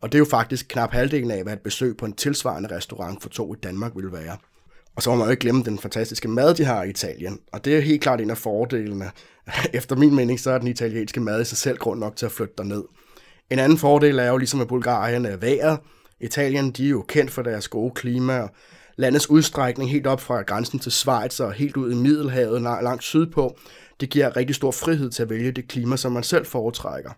Og 0.00 0.12
det 0.12 0.14
er 0.14 0.18
jo 0.18 0.24
faktisk 0.30 0.66
knap 0.68 0.92
halvdelen 0.92 1.30
af, 1.30 1.42
hvad 1.42 1.52
et 1.52 1.60
besøg 1.60 1.96
på 1.96 2.04
en 2.06 2.12
tilsvarende 2.12 2.76
restaurant 2.76 3.22
for 3.22 3.28
to 3.28 3.54
i 3.54 3.56
Danmark 3.62 3.92
ville 3.96 4.12
være. 4.12 4.36
Og 4.96 5.02
så 5.02 5.10
må 5.10 5.16
man 5.16 5.24
jo 5.24 5.30
ikke 5.30 5.40
glemme 5.40 5.64
den 5.64 5.78
fantastiske 5.78 6.28
mad, 6.28 6.54
de 6.54 6.64
har 6.64 6.82
i 6.82 6.90
Italien. 6.90 7.40
Og 7.52 7.64
det 7.64 7.76
er 7.76 7.80
helt 7.80 8.02
klart 8.02 8.20
en 8.20 8.30
af 8.30 8.38
fordelene. 8.38 9.10
Efter 9.72 9.96
min 9.96 10.14
mening, 10.14 10.40
så 10.40 10.50
er 10.50 10.58
den 10.58 10.68
italienske 10.68 11.20
mad 11.20 11.40
i 11.40 11.44
sig 11.44 11.58
selv 11.58 11.78
grund 11.78 12.00
nok 12.00 12.16
til 12.16 12.26
at 12.26 12.32
flytte 12.32 12.54
derned. 12.58 12.84
En 13.50 13.58
anden 13.58 13.78
fordel 13.78 14.18
er 14.18 14.28
jo 14.28 14.36
ligesom 14.36 14.58
med 14.58 14.66
Bulgarien 14.66 15.26
er 15.26 15.36
vejret. 15.36 15.78
Italien, 16.20 16.70
de 16.70 16.84
er 16.84 16.90
jo 16.90 17.02
kendt 17.02 17.30
for 17.30 17.42
deres 17.42 17.68
gode 17.68 17.94
klima, 17.94 18.38
og 18.38 18.50
landets 18.96 19.30
udstrækning 19.30 19.90
helt 19.90 20.06
op 20.06 20.20
fra 20.20 20.42
grænsen 20.42 20.78
til 20.78 20.92
Schweiz 20.92 21.40
og 21.40 21.52
helt 21.52 21.76
ud 21.76 21.92
i 21.92 21.94
Middelhavet 21.94 22.62
langt 22.62 23.02
sydpå, 23.02 23.56
det 24.00 24.10
giver 24.10 24.36
rigtig 24.36 24.56
stor 24.56 24.70
frihed 24.70 25.10
til 25.10 25.22
at 25.22 25.30
vælge 25.30 25.52
det 25.52 25.68
klima, 25.68 25.96
som 25.96 26.12
man 26.12 26.22
selv 26.22 26.46
foretrækker. 26.46 27.10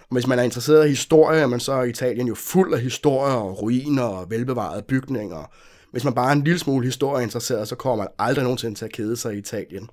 Og 0.00 0.10
hvis 0.10 0.26
man 0.26 0.38
er 0.38 0.42
interesseret 0.42 0.86
i 0.86 0.88
historie, 0.88 1.48
man 1.48 1.60
så 1.60 1.72
er 1.72 1.84
Italien 1.84 2.28
jo 2.28 2.34
fuld 2.34 2.74
af 2.74 2.80
historier 2.80 3.34
og 3.34 3.62
ruiner 3.62 4.02
og 4.02 4.30
velbevarede 4.30 4.82
bygninger. 4.82 5.50
Hvis 5.90 6.04
man 6.04 6.14
bare 6.14 6.28
er 6.28 6.32
en 6.32 6.44
lille 6.44 6.58
smule 6.58 6.86
historieinteresseret, 6.86 7.68
så 7.68 7.76
kommer 7.76 8.04
man 8.04 8.12
aldrig 8.18 8.42
nogensinde 8.42 8.74
til 8.74 8.84
at 8.84 8.92
kede 8.92 9.16
sig 9.16 9.34
i 9.34 9.38
Italien. 9.38 9.88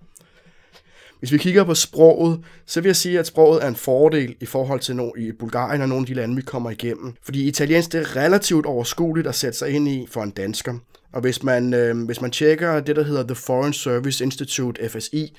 Hvis 1.22 1.32
vi 1.32 1.38
kigger 1.38 1.64
på 1.64 1.74
sproget, 1.74 2.40
så 2.66 2.82
vil 2.82 2.90
jeg 2.90 2.96
sige, 2.96 3.20
at 3.20 3.28
sproget 3.28 3.64
er 3.64 3.68
en 3.68 3.76
fordel 3.76 4.36
i 4.40 4.46
forhold 4.46 4.80
til 4.80 4.94
no- 4.94 5.20
i 5.20 5.32
Bulgarien 5.32 5.82
og 5.82 5.90
nogle 5.90 6.02
af 6.02 6.06
de 6.06 6.14
lande, 6.14 6.36
vi 6.36 6.42
kommer 6.42 6.70
igennem. 6.70 7.14
Fordi 7.24 7.48
italiensk 7.48 7.92
det 7.92 8.02
er 8.02 8.16
relativt 8.16 8.66
overskueligt 8.66 9.28
at 9.28 9.36
sætte 9.36 9.58
sig 9.58 9.70
ind 9.70 9.88
i 9.88 10.08
for 10.12 10.24
en 10.24 10.30
dansker. 10.30 10.74
Og 11.14 11.22
hvis 11.22 11.44
man, 11.44 11.74
øh, 11.74 12.06
hvis 12.06 12.22
man 12.22 12.32
tjekker 12.32 12.80
det, 12.80 12.96
der 12.96 13.04
hedder 13.04 13.24
The 13.24 13.36
Foreign 13.36 13.74
Service 13.74 14.24
Institute, 14.24 14.90
FSI, 14.90 15.38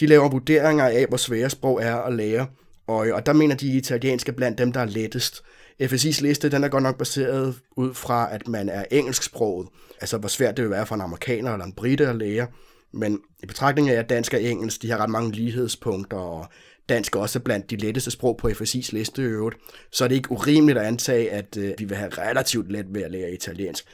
de 0.00 0.06
laver 0.06 0.28
vurderinger 0.28 0.84
af, 0.84 1.06
hvor 1.08 1.16
svære 1.16 1.50
sprog 1.50 1.82
er 1.82 1.96
at 1.96 2.14
lære. 2.14 2.46
Og, 2.86 3.06
og 3.12 3.26
der 3.26 3.32
mener 3.32 3.54
de 3.54 3.76
italienske 3.76 4.32
blandt 4.32 4.58
dem, 4.58 4.72
der 4.72 4.80
er 4.80 4.84
lettest. 4.84 5.42
FSI's 5.82 6.22
liste, 6.22 6.48
den 6.48 6.64
er 6.64 6.68
godt 6.68 6.82
nok 6.82 6.98
baseret 6.98 7.54
ud 7.76 7.94
fra, 7.94 8.28
at 8.34 8.48
man 8.48 8.68
er 8.68 8.84
engelsksproget. 8.90 9.68
Altså, 10.00 10.18
hvor 10.18 10.28
svært 10.28 10.56
det 10.56 10.62
vil 10.62 10.70
være 10.70 10.86
for 10.86 10.94
en 10.94 11.00
amerikaner 11.00 11.52
eller 11.52 11.64
en 11.66 11.72
brite 11.72 12.08
at 12.08 12.16
lære. 12.16 12.46
Men 12.94 13.20
i 13.42 13.46
betragtning 13.46 13.90
af, 13.90 13.98
at 13.98 14.08
dansk 14.08 14.34
og 14.34 14.42
engelsk, 14.42 14.82
de 14.82 14.90
har 14.90 14.98
ret 14.98 15.10
mange 15.10 15.32
lighedspunkter, 15.32 16.16
og 16.16 16.46
dansk 16.88 17.16
er 17.16 17.20
også 17.20 17.40
blandt 17.40 17.70
de 17.70 17.76
letteste 17.76 18.10
sprog 18.10 18.36
på 18.36 18.48
FSI's 18.48 18.88
liste 18.92 19.22
i 19.22 19.24
øvrigt, 19.24 19.56
så 19.90 20.04
er 20.04 20.08
det 20.08 20.14
ikke 20.14 20.32
urimeligt 20.32 20.78
at 20.78 20.86
antage, 20.86 21.30
at 21.30 21.56
øh, 21.56 21.74
vi 21.78 21.84
vil 21.84 21.96
have 21.96 22.10
relativt 22.10 22.72
let 22.72 22.86
ved 22.94 23.02
at 23.02 23.10
lære 23.10 23.32
italiensk. 23.32 23.84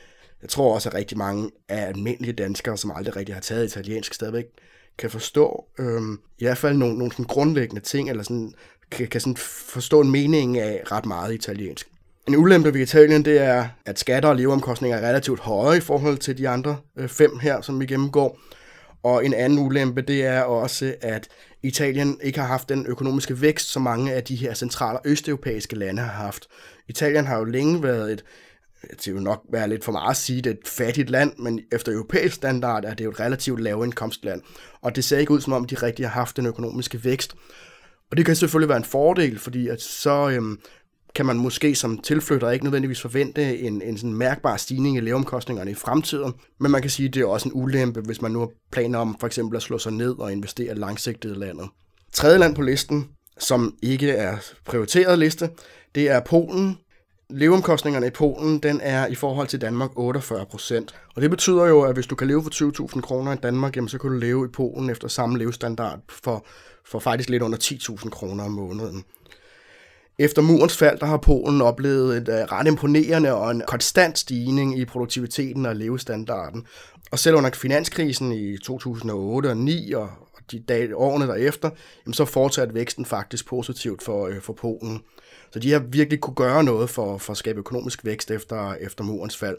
Jeg 0.43 0.51
tror 0.51 0.75
også, 0.75 0.89
at 0.89 0.95
rigtig 0.95 1.19
mange 1.19 1.51
af 1.69 1.87
almindelige 1.87 2.33
danskere, 2.33 2.77
som 2.77 2.93
aldrig 2.97 3.17
rigtig 3.17 3.35
har 3.35 3.43
taget 3.43 3.65
italiensk, 3.65 4.15
stadigvæk 4.15 4.45
kan 4.99 5.11
forstå 5.11 5.65
øh, 5.79 6.03
i 6.39 6.45
hvert 6.45 6.59
fald 6.59 6.77
nogle, 6.77 6.99
nogle 6.99 7.13
sådan 7.13 7.25
grundlæggende 7.25 7.83
ting, 7.83 8.11
eller 8.11 8.23
sådan, 8.23 8.53
kan, 8.91 9.09
kan 9.09 9.21
sådan 9.21 9.37
forstå 9.37 10.01
en 10.01 10.11
mening 10.11 10.59
af 10.59 10.83
ret 10.93 11.07
meget 11.07 11.35
italiensk. 11.35 11.89
En 12.29 12.37
ulempe 12.37 12.75
ved 12.75 12.81
Italien, 12.81 13.25
det 13.25 13.39
er, 13.39 13.69
at 13.87 13.99
skatter 13.99 14.29
og 14.29 14.37
leveomkostninger 14.37 14.99
er 14.99 15.09
relativt 15.09 15.41
høje 15.41 15.77
i 15.79 15.81
forhold 15.81 16.19
til 16.19 16.39
de 16.39 16.49
andre 16.49 16.77
øh, 16.97 17.09
fem 17.09 17.39
her, 17.39 17.61
som 17.61 17.81
vi 17.81 17.87
gennemgår. 17.87 18.39
Og 19.03 19.27
en 19.27 19.35
anden 19.35 19.59
ulempe, 19.59 20.03
det 20.03 20.25
er 20.25 20.43
også, 20.43 20.95
at 21.01 21.29
Italien 21.63 22.21
ikke 22.23 22.41
har 22.41 22.47
haft 22.47 22.69
den 22.69 22.87
økonomiske 22.87 23.41
vækst, 23.41 23.69
som 23.69 23.83
mange 23.83 24.13
af 24.13 24.25
de 24.25 24.37
her 24.37 24.55
centrale 24.55 24.99
østeuropæiske 25.05 25.77
lande 25.77 26.03
har 26.03 26.25
haft. 26.25 26.47
Italien 26.89 27.27
har 27.27 27.39
jo 27.39 27.45
længe 27.45 27.83
været 27.83 28.13
et, 28.13 28.25
det 29.05 29.15
vil 29.15 29.23
nok 29.23 29.43
være 29.53 29.69
lidt 29.69 29.85
for 29.85 29.93
meget 29.93 30.11
at 30.11 30.17
sige, 30.17 30.43
det 30.43 30.51
er 30.51 30.55
et 30.55 30.69
fattigt 30.69 31.11
land, 31.11 31.33
men 31.39 31.61
efter 31.73 31.93
europæisk 31.93 32.35
standard 32.35 32.85
er 32.85 32.95
det 32.95 33.05
jo 33.05 33.11
et 33.11 33.21
relativt 33.21 33.61
lavindkomstland. 33.61 34.43
Og 34.81 34.97
det 34.97 35.05
ser 35.05 35.19
ikke 35.19 35.33
ud 35.33 35.41
som 35.41 35.53
om, 35.53 35.65
de 35.65 35.75
rigtig 35.75 36.07
har 36.07 36.13
haft 36.13 36.37
den 36.37 36.47
økonomiske 36.47 37.05
vækst. 37.05 37.35
Og 38.11 38.17
det 38.17 38.27
kan 38.27 38.37
selvfølgelig 38.37 38.69
være 38.69 38.79
en 38.79 38.85
fordel, 38.85 39.39
fordi 39.39 39.69
at 39.69 39.83
så 39.83 40.31
øhm, 40.31 40.61
kan 41.15 41.27
man 41.27 41.37
måske 41.37 41.75
som 41.75 41.99
tilflytter 41.99 42.51
ikke 42.51 42.65
nødvendigvis 42.65 43.01
forvente 43.01 43.59
en, 43.59 43.83
en 43.83 43.99
sådan 43.99 44.15
mærkbar 44.15 44.57
stigning 44.57 44.97
i 44.97 45.01
leveomkostningerne 45.01 45.71
i 45.71 45.75
fremtiden, 45.75 46.33
men 46.61 46.71
man 46.71 46.81
kan 46.83 46.91
sige, 46.91 47.09
at 47.09 47.15
det 47.15 47.23
er 47.23 47.27
også 47.27 47.49
en 47.49 47.55
ulempe, 47.55 48.01
hvis 48.01 48.23
man 48.23 48.31
nu 48.31 48.39
har 48.39 48.49
planer 48.73 48.99
om 48.99 49.17
for 49.21 49.27
eksempel 49.27 49.57
at 49.57 49.63
slå 49.63 49.79
sig 49.79 49.93
ned 49.93 50.19
og 50.19 50.33
investere 50.33 50.75
langsigtet 50.75 51.31
i 51.31 51.39
landet. 51.39 51.69
Tredje 52.13 52.39
land 52.39 52.55
på 52.55 52.63
listen, 52.63 53.09
som 53.39 53.75
ikke 53.83 54.11
er 54.11 54.37
prioriteret 54.67 55.19
liste, 55.19 55.51
det 55.95 56.11
er 56.11 56.21
Polen. 56.21 56.79
Leveomkostningerne 57.31 58.07
i 58.07 58.11
Polen, 58.11 58.59
den 58.59 58.81
er 58.83 59.07
i 59.07 59.15
forhold 59.15 59.49
til 59.49 59.61
Danmark 59.61 59.91
48 59.97 60.47
procent. 60.47 60.95
Og 61.15 61.23
det 61.23 61.31
betyder 61.31 61.67
jo, 61.67 61.81
at 61.81 61.95
hvis 61.95 62.07
du 62.07 62.15
kan 62.15 62.29
leve 62.29 62.43
for 62.43 62.91
20.000 62.95 63.01
kroner 63.01 63.33
i 63.33 63.37
Danmark, 63.37 63.77
jamen, 63.77 63.89
så 63.89 63.99
kan 63.99 64.11
du 64.11 64.17
leve 64.17 64.45
i 64.45 64.49
Polen 64.49 64.91
efter 64.91 65.09
samme 65.09 65.39
levestandard 65.39 65.99
for, 66.09 66.47
for 66.87 66.99
faktisk 66.99 67.31
lidt 67.31 67.43
under 67.43 67.59
10.000 67.59 68.09
kroner 68.09 68.45
om 68.45 68.51
måneden. 68.51 69.05
Efter 70.21 70.43
murens 70.43 70.77
fald, 70.77 70.99
der 70.99 71.07
har 71.07 71.17
Polen 71.17 71.61
oplevet 71.61 72.17
et 72.17 72.29
øh, 72.29 72.35
ret 72.35 72.67
imponerende 72.67 73.35
og 73.35 73.51
en 73.51 73.63
konstant 73.67 74.19
stigning 74.19 74.79
i 74.79 74.85
produktiviteten 74.85 75.67
og 75.67 75.77
levestandarden. 75.77 76.67
Og 77.11 77.19
selv 77.19 77.37
under 77.37 77.51
finanskrisen 77.51 78.33
i 78.33 78.59
2008 78.59 79.47
og 79.47 79.51
2009 79.51 79.93
og 79.93 80.11
de 80.51 80.61
dage, 80.69 80.97
årene 80.97 81.27
derefter, 81.27 81.71
jamen, 82.07 82.15
så 82.15 82.25
fortsatte 82.25 82.75
væksten 82.75 83.05
faktisk 83.05 83.49
positivt 83.49 84.03
for, 84.03 84.27
øh, 84.27 84.41
for 84.41 84.53
Polen. 84.53 85.01
Så 85.53 85.59
de 85.59 85.73
har 85.73 85.79
virkelig 85.79 86.21
kunne 86.21 86.35
gøre 86.35 86.65
noget 86.65 86.91
for, 86.91 87.19
for 87.19 87.31
at 87.31 87.37
skabe 87.37 87.59
økonomisk 87.59 88.05
vækst 88.05 88.31
efter, 88.31 88.75
efter 88.75 89.05
murens 89.05 89.37
fald. 89.37 89.57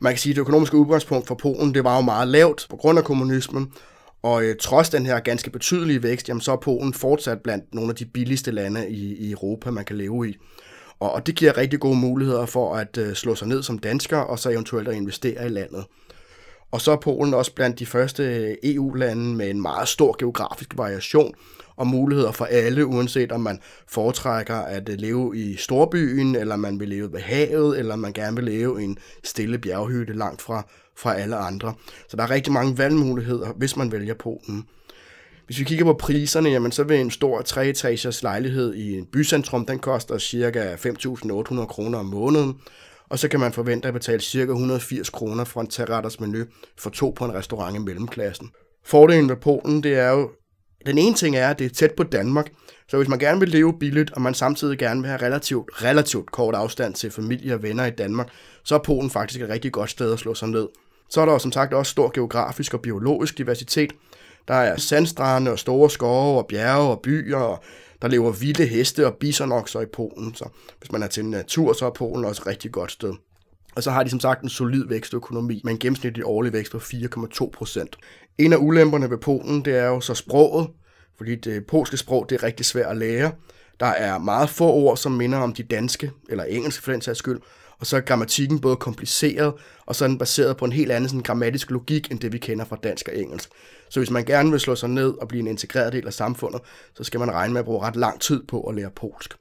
Man 0.00 0.12
kan 0.12 0.18
sige, 0.18 0.30
at 0.30 0.36
det 0.36 0.40
økonomiske 0.40 0.76
udgangspunkt 0.76 1.26
for 1.26 1.34
Polen, 1.34 1.74
det 1.74 1.84
var 1.84 1.96
jo 1.96 2.02
meget 2.02 2.28
lavt 2.28 2.66
på 2.70 2.76
grund 2.76 2.98
af 2.98 3.04
kommunismen, 3.04 3.72
og 4.22 4.44
øh, 4.44 4.56
trods 4.60 4.90
den 4.90 5.06
her 5.06 5.20
ganske 5.20 5.50
betydelige 5.50 6.02
vækst, 6.02 6.28
jamen, 6.28 6.40
så 6.40 6.52
er 6.52 6.56
Polen 6.56 6.94
fortsat 6.94 7.40
blandt 7.40 7.74
nogle 7.74 7.90
af 7.90 7.96
de 7.96 8.04
billigste 8.04 8.50
lande 8.50 8.90
i, 8.90 9.16
i 9.16 9.30
Europa, 9.30 9.70
man 9.70 9.84
kan 9.84 9.96
leve 9.96 10.28
i. 10.28 10.36
Og, 11.00 11.12
og 11.12 11.26
det 11.26 11.34
giver 11.34 11.56
rigtig 11.56 11.80
gode 11.80 11.96
muligheder 11.96 12.46
for 12.46 12.74
at 12.74 12.98
øh, 12.98 13.14
slå 13.14 13.34
sig 13.34 13.48
ned 13.48 13.62
som 13.62 13.78
dansker, 13.78 14.18
og 14.18 14.38
så 14.38 14.50
eventuelt 14.50 14.88
at 14.88 14.94
investere 14.94 15.46
i 15.46 15.48
landet. 15.48 15.84
Og 16.70 16.80
så 16.80 16.92
er 16.92 16.96
Polen 16.96 17.34
også 17.34 17.54
blandt 17.54 17.78
de 17.78 17.86
første 17.86 18.22
øh, 18.22 18.56
EU-lande 18.62 19.36
med 19.36 19.50
en 19.50 19.62
meget 19.62 19.88
stor 19.88 20.16
geografisk 20.18 20.78
variation 20.78 21.34
og 21.76 21.86
muligheder 21.86 22.32
for 22.32 22.44
alle, 22.44 22.86
uanset 22.86 23.32
om 23.32 23.40
man 23.40 23.60
foretrækker 23.88 24.56
at 24.56 24.88
øh, 24.88 24.98
leve 24.98 25.36
i 25.36 25.56
storbyen, 25.56 26.36
eller 26.36 26.56
man 26.56 26.80
vil 26.80 26.88
leve 26.88 27.12
ved 27.12 27.20
havet, 27.20 27.78
eller 27.78 27.96
man 27.96 28.12
gerne 28.12 28.36
vil 28.36 28.44
leve 28.44 28.82
i 28.82 28.84
en 28.84 28.98
stille 29.24 29.58
bjerghytte 29.58 30.12
langt 30.12 30.42
fra, 30.42 30.68
fra 30.98 31.14
alle 31.14 31.36
andre. 31.36 31.74
Så 32.08 32.16
der 32.16 32.22
er 32.22 32.30
rigtig 32.30 32.52
mange 32.52 32.78
valgmuligheder, 32.78 33.52
hvis 33.52 33.76
man 33.76 33.92
vælger 33.92 34.14
Polen. 34.14 34.64
Hvis 35.46 35.58
vi 35.58 35.64
kigger 35.64 35.84
på 35.84 35.92
priserne, 35.92 36.48
jamen, 36.48 36.72
så 36.72 36.84
vil 36.84 37.00
en 37.00 37.10
stor 37.10 37.40
3-etagers 37.40 38.22
lejlighed 38.22 38.74
i 38.74 38.98
en 38.98 39.06
bycentrum, 39.06 39.66
den 39.66 39.78
koster 39.78 40.18
ca. 40.18 40.74
5.800 40.74 41.66
kroner 41.66 41.98
om 41.98 42.06
måneden, 42.06 42.54
og 43.08 43.18
så 43.18 43.28
kan 43.28 43.40
man 43.40 43.52
forvente 43.52 43.88
at 43.88 43.94
betale 43.94 44.20
ca. 44.20 44.38
180 44.38 45.10
kroner 45.10 45.44
for 45.44 45.60
en 45.60 45.66
terretters 45.66 46.20
menu 46.20 46.44
for 46.78 46.90
to 46.90 47.10
på 47.10 47.24
en 47.24 47.34
restaurant 47.34 47.76
i 47.76 47.78
mellemklassen. 47.78 48.50
Fordelen 48.84 49.28
ved 49.28 49.36
Polen, 49.36 49.82
det 49.82 49.94
er 49.94 50.10
jo, 50.10 50.30
den 50.86 50.98
ene 50.98 51.14
ting 51.14 51.36
er, 51.36 51.48
at 51.48 51.58
det 51.58 51.64
er 51.64 51.70
tæt 51.70 51.92
på 51.96 52.02
Danmark, 52.02 52.46
så 52.88 52.96
hvis 52.96 53.08
man 53.08 53.18
gerne 53.18 53.40
vil 53.40 53.48
leve 53.48 53.78
billigt, 53.80 54.10
og 54.10 54.22
man 54.22 54.34
samtidig 54.34 54.78
gerne 54.78 55.00
vil 55.00 55.08
have 55.08 55.22
relativt, 55.22 55.82
relativt 55.84 56.32
kort 56.32 56.54
afstand 56.54 56.94
til 56.94 57.10
familie 57.10 57.54
og 57.54 57.62
venner 57.62 57.86
i 57.86 57.90
Danmark, 57.90 58.28
så 58.64 58.74
er 58.74 58.78
Polen 58.78 59.10
faktisk 59.10 59.40
et 59.40 59.48
rigtig 59.48 59.72
godt 59.72 59.90
sted 59.90 60.12
at 60.12 60.18
slå 60.18 60.34
sig 60.34 60.48
ned. 60.48 60.68
Så 61.10 61.20
er 61.20 61.26
der 61.26 61.38
som 61.38 61.52
sagt 61.52 61.74
også 61.74 61.90
stor 61.90 62.10
geografisk 62.14 62.74
og 62.74 62.80
biologisk 62.80 63.38
diversitet. 63.38 63.92
Der 64.48 64.54
er 64.54 64.76
sandstrande 64.76 65.50
og 65.50 65.58
store 65.58 65.90
skove 65.90 66.38
og 66.38 66.46
bjerge 66.46 66.90
og 66.90 67.00
byer, 67.00 67.36
og 67.36 67.62
der 68.02 68.08
lever 68.08 68.32
vilde 68.32 68.66
heste 68.66 69.06
og 69.06 69.14
bisonokser 69.14 69.80
i 69.80 69.86
Polen. 69.86 70.34
Så 70.34 70.48
hvis 70.78 70.92
man 70.92 71.02
er 71.02 71.06
til 71.06 71.24
natur, 71.24 71.72
så 71.72 71.86
er 71.86 71.90
Polen 71.90 72.24
også 72.24 72.42
et 72.42 72.46
rigtig 72.46 72.72
godt 72.72 72.92
sted. 72.92 73.12
Og 73.76 73.82
så 73.82 73.90
har 73.90 74.02
de 74.02 74.10
som 74.10 74.20
sagt 74.20 74.42
en 74.42 74.48
solid 74.48 74.84
vækstøkonomi 74.88 75.60
med 75.64 75.72
en 75.72 75.78
gennemsnitlig 75.78 76.26
årlig 76.26 76.52
vækst 76.52 76.72
på 76.72 76.78
4,2 76.78 77.50
procent. 77.50 77.96
En 78.38 78.52
af 78.52 78.56
ulemperne 78.56 79.10
ved 79.10 79.18
Polen, 79.18 79.64
det 79.64 79.76
er 79.76 79.86
jo 79.86 80.00
så 80.00 80.14
sproget, 80.14 80.68
fordi 81.16 81.34
det 81.34 81.66
polske 81.66 81.96
sprog, 81.96 82.26
det 82.28 82.36
er 82.36 82.42
rigtig 82.42 82.66
svært 82.66 82.90
at 82.90 82.96
lære. 82.96 83.32
Der 83.80 83.86
er 83.86 84.18
meget 84.18 84.50
få 84.50 84.64
ord, 84.64 84.96
som 84.96 85.12
minder 85.12 85.38
om 85.38 85.52
de 85.52 85.62
danske, 85.62 86.10
eller 86.28 86.44
engelske 86.44 86.84
for 86.84 86.92
den 86.92 87.00
sags 87.00 87.18
skyld, 87.18 87.38
og 87.80 87.86
så 87.86 87.96
er 87.96 88.00
grammatikken 88.00 88.60
både 88.60 88.76
kompliceret, 88.76 89.54
og 89.86 89.94
så 89.94 90.04
er 90.04 90.08
den 90.08 90.18
baseret 90.18 90.56
på 90.56 90.64
en 90.64 90.72
helt 90.72 90.92
anden 90.92 91.08
sådan, 91.08 91.22
grammatisk 91.22 91.70
logik, 91.70 92.10
end 92.10 92.20
det 92.20 92.32
vi 92.32 92.38
kender 92.38 92.64
fra 92.64 92.76
dansk 92.82 93.08
og 93.08 93.18
engelsk. 93.18 93.50
Så 93.88 94.00
hvis 94.00 94.10
man 94.10 94.24
gerne 94.24 94.50
vil 94.50 94.60
slå 94.60 94.74
sig 94.74 94.88
ned 94.88 95.10
og 95.10 95.28
blive 95.28 95.40
en 95.40 95.46
integreret 95.46 95.92
del 95.92 96.06
af 96.06 96.12
samfundet, 96.12 96.60
så 96.94 97.04
skal 97.04 97.20
man 97.20 97.30
regne 97.30 97.52
med 97.52 97.60
at 97.60 97.64
bruge 97.64 97.82
ret 97.82 97.96
lang 97.96 98.20
tid 98.20 98.42
på 98.48 98.60
at 98.60 98.74
lære 98.74 98.90
polsk. 98.90 99.34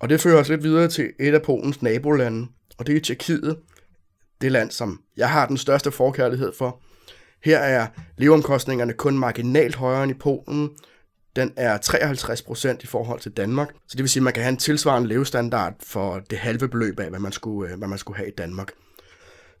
Og 0.00 0.08
det 0.08 0.20
fører 0.20 0.40
os 0.40 0.48
lidt 0.48 0.62
videre 0.62 0.88
til 0.88 1.12
et 1.20 1.34
af 1.34 1.42
Polens 1.42 1.82
nabolande, 1.82 2.48
og 2.78 2.86
det 2.86 2.96
er 2.96 3.00
Tjekkiet, 3.00 3.56
det 4.40 4.52
land, 4.52 4.70
som 4.70 5.00
jeg 5.16 5.30
har 5.30 5.46
den 5.46 5.56
største 5.56 5.90
forkærlighed 5.90 6.52
for. 6.58 6.80
Her 7.44 7.58
er 7.58 7.86
leveomkostningerne 8.18 8.92
kun 8.92 9.18
marginalt 9.18 9.74
højere 9.74 10.02
end 10.02 10.12
i 10.12 10.14
Polen, 10.14 10.70
den 11.36 11.52
er 11.56 11.78
53% 11.78 12.76
i 12.82 12.86
forhold 12.86 13.20
til 13.20 13.32
Danmark. 13.32 13.68
Så 13.88 13.96
det 13.96 13.98
vil 13.98 14.08
sige, 14.08 14.20
at 14.20 14.24
man 14.24 14.32
kan 14.32 14.42
have 14.42 14.52
en 14.52 14.56
tilsvarende 14.56 15.08
levestandard 15.08 15.74
for 15.82 16.20
det 16.30 16.38
halve 16.38 16.68
beløb 16.68 17.00
af, 17.00 17.10
hvad 17.10 17.20
man 17.20 17.32
skulle, 17.32 17.72
øh, 17.72 17.78
hvad 17.78 17.88
man 17.88 17.98
skulle 17.98 18.16
have 18.16 18.28
i 18.28 18.34
Danmark. 18.38 18.72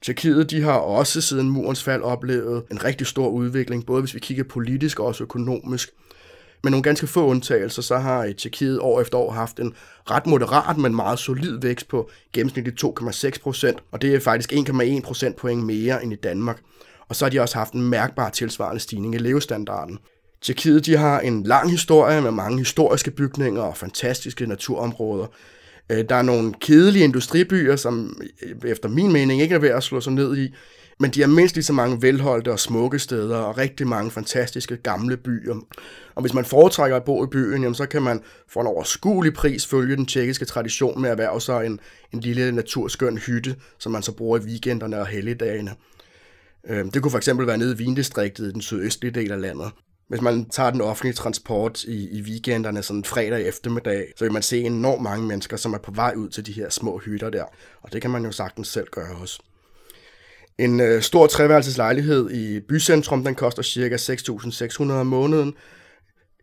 Tjekkiet 0.02 0.50
de 0.50 0.62
har 0.62 0.72
også 0.72 1.20
siden 1.20 1.50
murens 1.50 1.82
fald 1.82 2.02
oplevet 2.02 2.64
en 2.70 2.84
rigtig 2.84 3.06
stor 3.06 3.28
udvikling, 3.28 3.86
både 3.86 4.00
hvis 4.00 4.14
vi 4.14 4.20
kigger 4.20 4.44
politisk 4.44 5.00
og 5.00 5.06
også 5.06 5.24
økonomisk. 5.24 5.90
Med 6.62 6.70
nogle 6.70 6.82
ganske 6.82 7.06
få 7.06 7.26
undtagelser, 7.26 7.82
så 7.82 7.98
har 7.98 8.24
øh, 8.24 8.34
Tjekkiet 8.34 8.80
år 8.80 9.00
efter 9.00 9.18
år 9.18 9.30
haft 9.30 9.60
en 9.60 9.74
ret 10.10 10.26
moderat, 10.26 10.76
men 10.76 10.96
meget 10.96 11.18
solid 11.18 11.60
vækst 11.60 11.88
på 11.88 12.10
gennemsnitligt 12.32 12.84
2,6 12.84 13.30
procent, 13.42 13.78
og 13.90 14.02
det 14.02 14.14
er 14.14 14.20
faktisk 14.20 14.52
1,1 14.52 15.00
procent 15.00 15.36
point 15.36 15.64
mere 15.64 16.02
end 16.04 16.12
i 16.12 16.16
Danmark. 16.16 16.60
Og 17.08 17.16
så 17.16 17.24
har 17.24 17.30
de 17.30 17.40
også 17.40 17.58
haft 17.58 17.72
en 17.72 17.82
mærkbar 17.82 18.30
tilsvarende 18.30 18.80
stigning 18.80 19.14
i 19.14 19.18
levestandarden. 19.18 19.98
Tjekkiet 20.42 20.86
de 20.86 20.96
har 20.96 21.20
en 21.20 21.42
lang 21.42 21.70
historie 21.70 22.20
med 22.20 22.30
mange 22.30 22.58
historiske 22.58 23.10
bygninger 23.10 23.62
og 23.62 23.76
fantastiske 23.76 24.46
naturområder. 24.46 25.26
Øh, 25.90 26.04
der 26.08 26.14
er 26.14 26.22
nogle 26.22 26.54
kedelige 26.60 27.04
industribyer, 27.04 27.76
som 27.76 28.20
øh, 28.42 28.70
efter 28.70 28.88
min 28.88 29.12
mening 29.12 29.42
ikke 29.42 29.54
er 29.54 29.58
ved 29.58 29.68
at 29.68 29.82
slå 29.82 30.00
sig 30.00 30.12
ned 30.12 30.36
i, 30.36 30.54
men 30.98 31.10
de 31.10 31.20
har 31.20 31.28
mindst 31.28 31.54
lige 31.54 31.64
så 31.64 31.72
mange 31.72 32.02
velholdte 32.02 32.52
og 32.52 32.60
smukke 32.60 32.98
steder, 32.98 33.36
og 33.36 33.58
rigtig 33.58 33.86
mange 33.86 34.10
fantastiske 34.10 34.76
gamle 34.76 35.16
byer. 35.16 35.54
Og 36.14 36.22
hvis 36.22 36.34
man 36.34 36.44
foretrækker 36.44 36.96
at 36.96 37.04
bo 37.04 37.24
i 37.24 37.26
byen, 37.26 37.62
jamen, 37.62 37.74
så 37.74 37.86
kan 37.86 38.02
man 38.02 38.20
for 38.48 38.60
en 38.60 38.66
overskuelig 38.66 39.34
pris 39.34 39.66
følge 39.66 39.96
den 39.96 40.06
tjekkiske 40.06 40.44
tradition 40.44 41.00
med 41.00 41.10
at 41.10 41.12
erhverve 41.12 41.40
sig 41.40 41.66
en, 41.66 41.80
en 42.12 42.20
lille 42.20 42.52
naturskøn 42.52 43.18
hytte, 43.18 43.56
som 43.78 43.92
man 43.92 44.02
så 44.02 44.12
bruger 44.12 44.38
i 44.38 44.42
weekenderne 44.42 45.00
og 45.00 45.06
helligdagene. 45.06 45.70
Øh, 46.68 46.84
det 46.94 47.02
kunne 47.02 47.10
for 47.10 47.18
eksempel 47.18 47.46
være 47.46 47.58
nede 47.58 47.74
i 47.74 47.76
Vindistriktet 47.76 48.48
i 48.48 48.52
den 48.52 48.60
sydøstlige 48.60 49.14
del 49.14 49.32
af 49.32 49.40
landet. 49.40 49.70
Hvis 50.10 50.20
man 50.20 50.44
tager 50.44 50.70
den 50.70 50.80
offentlige 50.80 51.14
transport 51.14 51.84
i, 51.84 52.18
i 52.18 52.22
weekenderne, 52.22 52.82
sådan 52.82 53.04
fredag 53.04 53.46
eftermiddag, 53.46 54.12
så 54.16 54.24
vil 54.24 54.32
man 54.32 54.42
se 54.42 54.60
enormt 54.60 55.02
mange 55.02 55.26
mennesker, 55.26 55.56
som 55.56 55.74
er 55.74 55.78
på 55.78 55.90
vej 55.90 56.14
ud 56.16 56.28
til 56.28 56.46
de 56.46 56.52
her 56.52 56.70
små 56.70 56.98
hytter 56.98 57.30
der. 57.30 57.44
Og 57.82 57.92
det 57.92 58.02
kan 58.02 58.10
man 58.10 58.24
jo 58.24 58.32
sagtens 58.32 58.68
selv 58.68 58.86
gøre 58.90 59.16
også. 59.20 59.42
En 60.58 60.80
øh, 60.80 61.02
stor 61.02 61.26
treværelseslejlighed 61.26 62.30
i 62.30 62.60
bycentrum, 62.60 63.24
den 63.24 63.34
koster 63.34 63.62
ca. 63.62 63.96
6.600 64.88 64.92
om 64.92 65.06
måneden. 65.06 65.54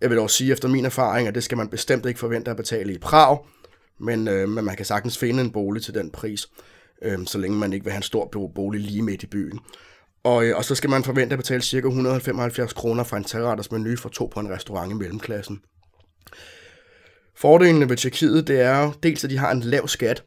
Jeg 0.02 0.10
vil 0.10 0.18
dog 0.18 0.30
sige 0.30 0.52
efter 0.52 0.68
min 0.68 0.86
erfaring, 0.86 1.28
at 1.28 1.36
det 1.36 1.44
skal 1.44 1.58
man 1.58 1.70
bestemt 1.70 2.06
ikke 2.06 2.20
forvente 2.20 2.52
at 2.52 2.58
betale 2.58 2.94
i 2.94 2.98
Prag, 2.98 3.38
men, 4.00 4.28
øh, 4.28 4.50
men 4.50 4.66
man 4.66 4.76
kan 4.76 4.86
sagtens 4.86 5.18
finde 5.18 5.42
en 5.42 5.52
bolig 5.52 5.84
til 5.84 5.94
den 5.94 6.12
pris, 6.12 6.50
øh, 7.02 7.20
så 7.26 7.38
længe 7.38 7.58
man 7.58 7.74
ikke 7.74 7.84
vil 7.84 7.92
have 7.92 8.00
en 8.00 8.04
stor 8.04 8.50
bolig 8.56 8.82
lige 8.82 9.02
midt 9.02 9.24
i 9.24 9.28
byen. 9.28 9.60
Og, 10.28 10.46
øh, 10.46 10.58
og 10.58 10.66
så 10.66 10.76
skal 10.76 10.90
man 10.90 11.04
forvente 11.04 11.34
at 11.34 11.40
betale 11.40 11.62
ca. 11.62 11.78
175 11.78 12.74
kroner 12.74 13.04
for 13.04 13.18
en 13.18 13.24
treretters 13.24 13.72
menu 13.72 13.96
for 13.98 14.10
to 14.10 14.26
på 14.34 14.40
en 14.40 14.50
restaurant 14.50 14.92
i 14.92 14.96
mellemklassen. 14.96 15.60
Fordelene 17.36 17.90
ved 17.90 17.98
Tjekkiet, 17.98 18.48
det 18.48 18.62
er 18.62 18.92
dels, 19.04 19.24
at 19.24 19.30
de 19.30 19.38
har 19.38 19.52
en 19.52 19.62
lav 19.62 19.88
skat. 19.88 20.24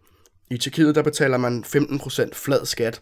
I 0.51 0.59
Tjekkiet, 0.59 0.95
der 0.95 1.03
betaler 1.03 1.37
man 1.37 1.65
15% 1.65 2.35
flad 2.35 2.67
skat, 2.67 3.01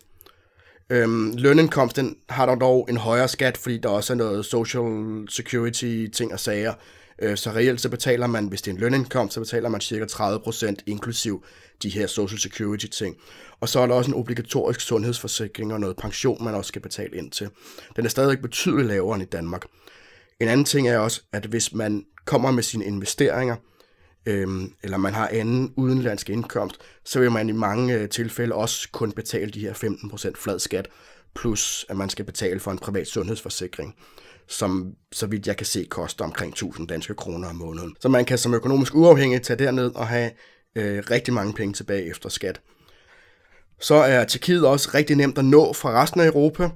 Øhm, 0.91 1.33
lønindkomsten 1.37 2.17
har 2.29 2.47
der 2.47 2.55
dog 2.55 2.87
en 2.91 2.97
højere 2.97 3.29
skat, 3.29 3.57
fordi 3.57 3.79
der 3.79 3.89
også 3.89 4.13
er 4.13 4.17
noget 4.17 4.45
social 4.45 5.27
security 5.29 6.07
ting 6.13 6.33
og 6.33 6.41
sager. 6.41 6.75
Øh, 7.23 7.37
så 7.37 7.51
reelt 7.51 7.81
så 7.81 7.89
betaler 7.89 8.27
man, 8.27 8.49
hvis 8.49 8.63
det 8.63 8.71
er 8.71 8.75
en 8.75 8.81
lønindkomst, 8.81 9.35
så 9.35 9.41
betaler 9.41 9.69
man 9.69 9.81
cirka 9.81 10.05
30% 10.05 10.75
inklusiv 10.87 11.45
de 11.83 11.89
her 11.89 12.07
social 12.07 12.41
security 12.41 12.87
ting. 12.87 13.17
Og 13.61 13.69
så 13.69 13.81
er 13.81 13.87
der 13.87 13.95
også 13.95 14.11
en 14.11 14.17
obligatorisk 14.17 14.81
sundhedsforsikring 14.81 15.73
og 15.73 15.81
noget 15.81 15.97
pension, 15.97 16.45
man 16.45 16.55
også 16.55 16.69
skal 16.69 16.83
betale 16.83 17.17
ind 17.17 17.31
til. 17.31 17.49
Den 17.97 18.05
er 18.05 18.09
stadig 18.09 18.43
betydeligt 18.43 18.89
lavere 18.89 19.15
end 19.15 19.23
i 19.23 19.27
Danmark. 19.27 19.65
En 20.41 20.49
anden 20.49 20.65
ting 20.65 20.89
er 20.89 20.99
også, 20.99 21.23
at 21.33 21.47
hvis 21.47 21.75
man 21.75 22.05
kommer 22.25 22.51
med 22.51 22.63
sine 22.63 22.85
investeringer, 22.85 23.57
øhm, 24.27 24.73
eller 24.83 24.97
man 24.97 25.15
har 25.15 25.29
anden 25.33 25.73
udenlandsk 25.77 26.31
indkomst, 26.31 26.77
så 27.05 27.21
vil 27.21 27.31
man 27.31 27.49
i 27.49 27.53
mange 27.53 27.95
øh, 27.95 28.09
tilfælde 28.09 28.55
også 28.55 28.89
kun 28.93 29.13
betale 29.13 29.51
de 29.51 29.61
her 29.61 29.73
15% 29.73 30.33
flad 30.37 30.59
skat, 30.59 30.89
plus 31.35 31.87
at 31.89 31.97
man 31.97 32.11
skal 32.11 32.25
betale 32.25 32.61
for 32.61 32.71
en 32.71 32.79
privat 32.79 33.07
sundhedsforsikring, 33.07 33.95
som 34.49 34.95
så 35.13 35.27
vidt 35.27 35.47
jeg 35.47 35.57
kan 35.57 35.67
se 35.67 35.87
koster 35.91 36.25
omkring 36.25 36.53
1000 36.53 36.89
danske 36.89 37.15
kroner 37.15 37.49
om 37.49 37.57
måneden. 37.57 37.97
Så 38.01 38.09
man 38.09 38.25
kan 38.25 38.39
som 38.39 38.55
økonomisk 38.55 38.95
uafhængig 38.95 39.43
tage 39.43 39.65
derned 39.65 39.95
og 39.95 40.07
have 40.09 40.31
øh, 40.77 41.03
rigtig 41.11 41.35
mange 41.35 41.53
penge 41.53 41.75
tilbage 41.75 42.11
efter 42.11 42.29
skat. 42.29 42.61
Så 43.81 43.95
er 43.95 44.25
Tjekkiet 44.25 44.67
også 44.67 44.91
rigtig 44.95 45.17
nemt 45.17 45.39
at 45.39 45.45
nå 45.45 45.73
fra 45.73 46.03
resten 46.03 46.21
af 46.21 46.27
Europa. 46.27 46.71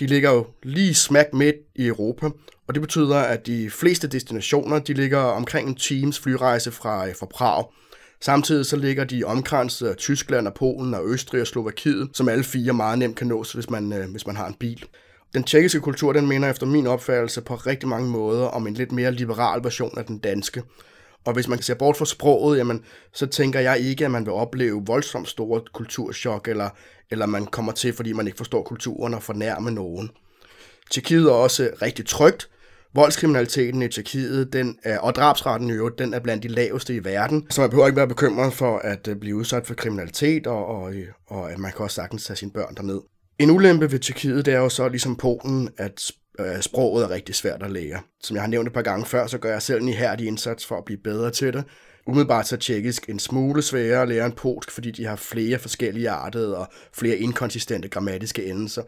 De 0.00 0.06
ligger 0.06 0.30
jo 0.30 0.46
lige 0.62 0.94
smack 0.94 1.28
midt 1.32 1.56
i 1.74 1.86
Europa, 1.86 2.26
og 2.68 2.74
det 2.74 2.80
betyder, 2.80 3.16
at 3.16 3.46
de 3.46 3.70
fleste 3.70 4.08
destinationer, 4.08 4.78
de 4.78 4.94
ligger 4.94 5.18
omkring 5.18 5.68
en 5.68 5.74
times 5.74 6.18
flyrejse 6.18 6.70
fra, 6.70 7.08
øh, 7.08 7.14
fra 7.16 7.26
Prag. 7.26 7.64
Samtidig 8.20 8.66
så 8.66 8.76
ligger 8.76 9.04
de 9.04 9.24
omkranset 9.24 9.86
af 9.86 9.96
Tyskland 9.96 10.46
og 10.46 10.54
Polen 10.54 10.94
og 10.94 11.08
Østrig 11.08 11.40
og 11.40 11.46
Slovakiet, 11.46 12.10
som 12.14 12.28
alle 12.28 12.44
fire 12.44 12.72
meget 12.72 12.98
nemt 12.98 13.16
kan 13.16 13.26
nås, 13.26 13.52
hvis 13.52 13.70
man, 13.70 13.92
øh, 13.92 14.10
hvis 14.10 14.26
man 14.26 14.36
har 14.36 14.46
en 14.46 14.54
bil. 14.54 14.84
Den 15.34 15.44
tjekkiske 15.44 15.80
kultur, 15.80 16.12
den 16.12 16.26
minder 16.26 16.50
efter 16.50 16.66
min 16.66 16.86
opfattelse 16.86 17.40
på 17.40 17.54
rigtig 17.54 17.88
mange 17.88 18.10
måder 18.10 18.46
om 18.46 18.66
en 18.66 18.74
lidt 18.74 18.92
mere 18.92 19.12
liberal 19.12 19.64
version 19.64 19.98
af 19.98 20.04
den 20.04 20.18
danske. 20.18 20.62
Og 21.24 21.32
hvis 21.32 21.48
man 21.48 21.62
ser 21.62 21.74
bort 21.74 21.96
fra 21.96 22.04
sproget, 22.04 22.58
jamen, 22.58 22.84
så 23.12 23.26
tænker 23.26 23.60
jeg 23.60 23.78
ikke, 23.80 24.04
at 24.04 24.10
man 24.10 24.24
vil 24.24 24.32
opleve 24.32 24.82
voldsomt 24.86 25.28
store 25.28 25.62
kulturschok, 25.74 26.48
eller, 26.48 26.70
eller 27.10 27.26
man 27.26 27.46
kommer 27.46 27.72
til, 27.72 27.92
fordi 27.92 28.12
man 28.12 28.26
ikke 28.26 28.36
forstår 28.36 28.62
kulturen 28.62 29.14
og 29.14 29.22
fornærme 29.22 29.70
nogen. 29.70 30.10
Tjekkiet 30.90 31.26
er 31.26 31.32
også 31.32 31.70
rigtig 31.82 32.06
trygt, 32.06 32.48
Voldskriminaliteten 32.94 33.82
i 33.82 33.88
Tjekkiet, 33.88 34.52
den 34.52 34.78
er, 34.82 34.98
og 34.98 35.14
drabsretten 35.14 35.70
i 35.70 35.72
øvrigt, 35.72 35.98
den 35.98 36.14
er 36.14 36.18
blandt 36.18 36.42
de 36.42 36.48
laveste 36.48 36.94
i 36.94 37.04
verden. 37.04 37.46
Så 37.50 37.60
man 37.60 37.70
behøver 37.70 37.86
ikke 37.86 37.96
være 37.96 38.08
bekymret 38.08 38.52
for 38.52 38.78
at 38.78 39.08
øh, 39.08 39.16
blive 39.16 39.36
udsat 39.36 39.66
for 39.66 39.74
kriminalitet, 39.74 40.46
og, 40.46 40.66
og, 40.66 40.92
øh, 40.92 41.06
og 41.26 41.52
at 41.52 41.58
man 41.58 41.72
kan 41.72 41.80
også 41.80 41.94
sagtens 41.94 42.24
tage 42.24 42.36
sine 42.36 42.50
børn 42.50 42.74
derned. 42.74 43.00
En 43.38 43.50
ulempe 43.50 43.92
ved 43.92 43.98
Tjekkiet, 43.98 44.46
det 44.46 44.54
er 44.54 44.58
jo 44.58 44.68
så 44.68 44.88
ligesom 44.88 45.16
Polen, 45.16 45.68
at 45.76 46.12
øh, 46.40 46.60
sproget 46.60 47.04
er 47.04 47.10
rigtig 47.10 47.34
svært 47.34 47.62
at 47.62 47.70
lære. 47.70 48.00
Som 48.22 48.36
jeg 48.36 48.42
har 48.42 48.48
nævnt 48.48 48.66
et 48.66 48.74
par 48.74 48.82
gange 48.82 49.06
før, 49.06 49.26
så 49.26 49.38
gør 49.38 49.52
jeg 49.52 49.62
selv 49.62 49.82
en 49.82 49.88
ihærdig 49.88 50.26
indsats 50.26 50.66
for 50.66 50.78
at 50.78 50.84
blive 50.84 50.98
bedre 51.04 51.30
til 51.30 51.52
det. 51.52 51.64
Umiddelbart 52.06 52.48
så 52.48 52.54
er 52.54 52.58
tjekkisk 52.58 53.08
en 53.08 53.18
smule 53.18 53.62
sværere 53.62 54.02
at 54.02 54.08
lære 54.08 54.26
end 54.26 54.34
polsk, 54.34 54.70
fordi 54.70 54.90
de 54.90 55.04
har 55.04 55.16
flere 55.16 55.58
forskellige 55.58 56.10
artede 56.10 56.58
og 56.58 56.66
flere 56.92 57.16
inkonsistente 57.16 57.88
grammatiske 57.88 58.44
endelser. 58.44 58.82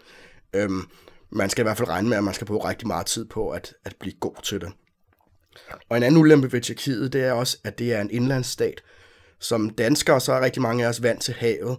Øhm, 0.55 0.83
man 1.31 1.51
skal 1.51 1.63
i 1.63 1.65
hvert 1.65 1.77
fald 1.77 1.89
regne 1.89 2.09
med, 2.09 2.17
at 2.17 2.25
man 2.25 2.35
skal 2.35 2.47
bruge 2.47 2.69
rigtig 2.69 2.89
meget 2.89 3.07
tid 3.07 3.25
på 3.25 3.51
at, 3.51 3.75
at 3.85 3.95
blive 4.01 4.15
god 4.21 4.43
til 4.43 4.61
det. 4.61 4.73
Og 5.89 5.97
en 5.97 6.03
anden 6.03 6.21
ulempe 6.21 6.53
ved 6.53 6.61
Tjekkiet, 6.61 7.13
det 7.13 7.25
er 7.25 7.33
også, 7.33 7.59
at 7.65 7.79
det 7.79 7.93
er 7.95 8.01
en 8.01 8.11
indlandsstat. 8.11 8.83
Som 9.39 9.71
danskere, 9.71 10.21
så 10.21 10.33
er 10.33 10.41
rigtig 10.41 10.63
mange 10.63 10.85
af 10.85 10.89
os 10.89 11.03
vant 11.03 11.23
til 11.23 11.35
havet, 11.35 11.77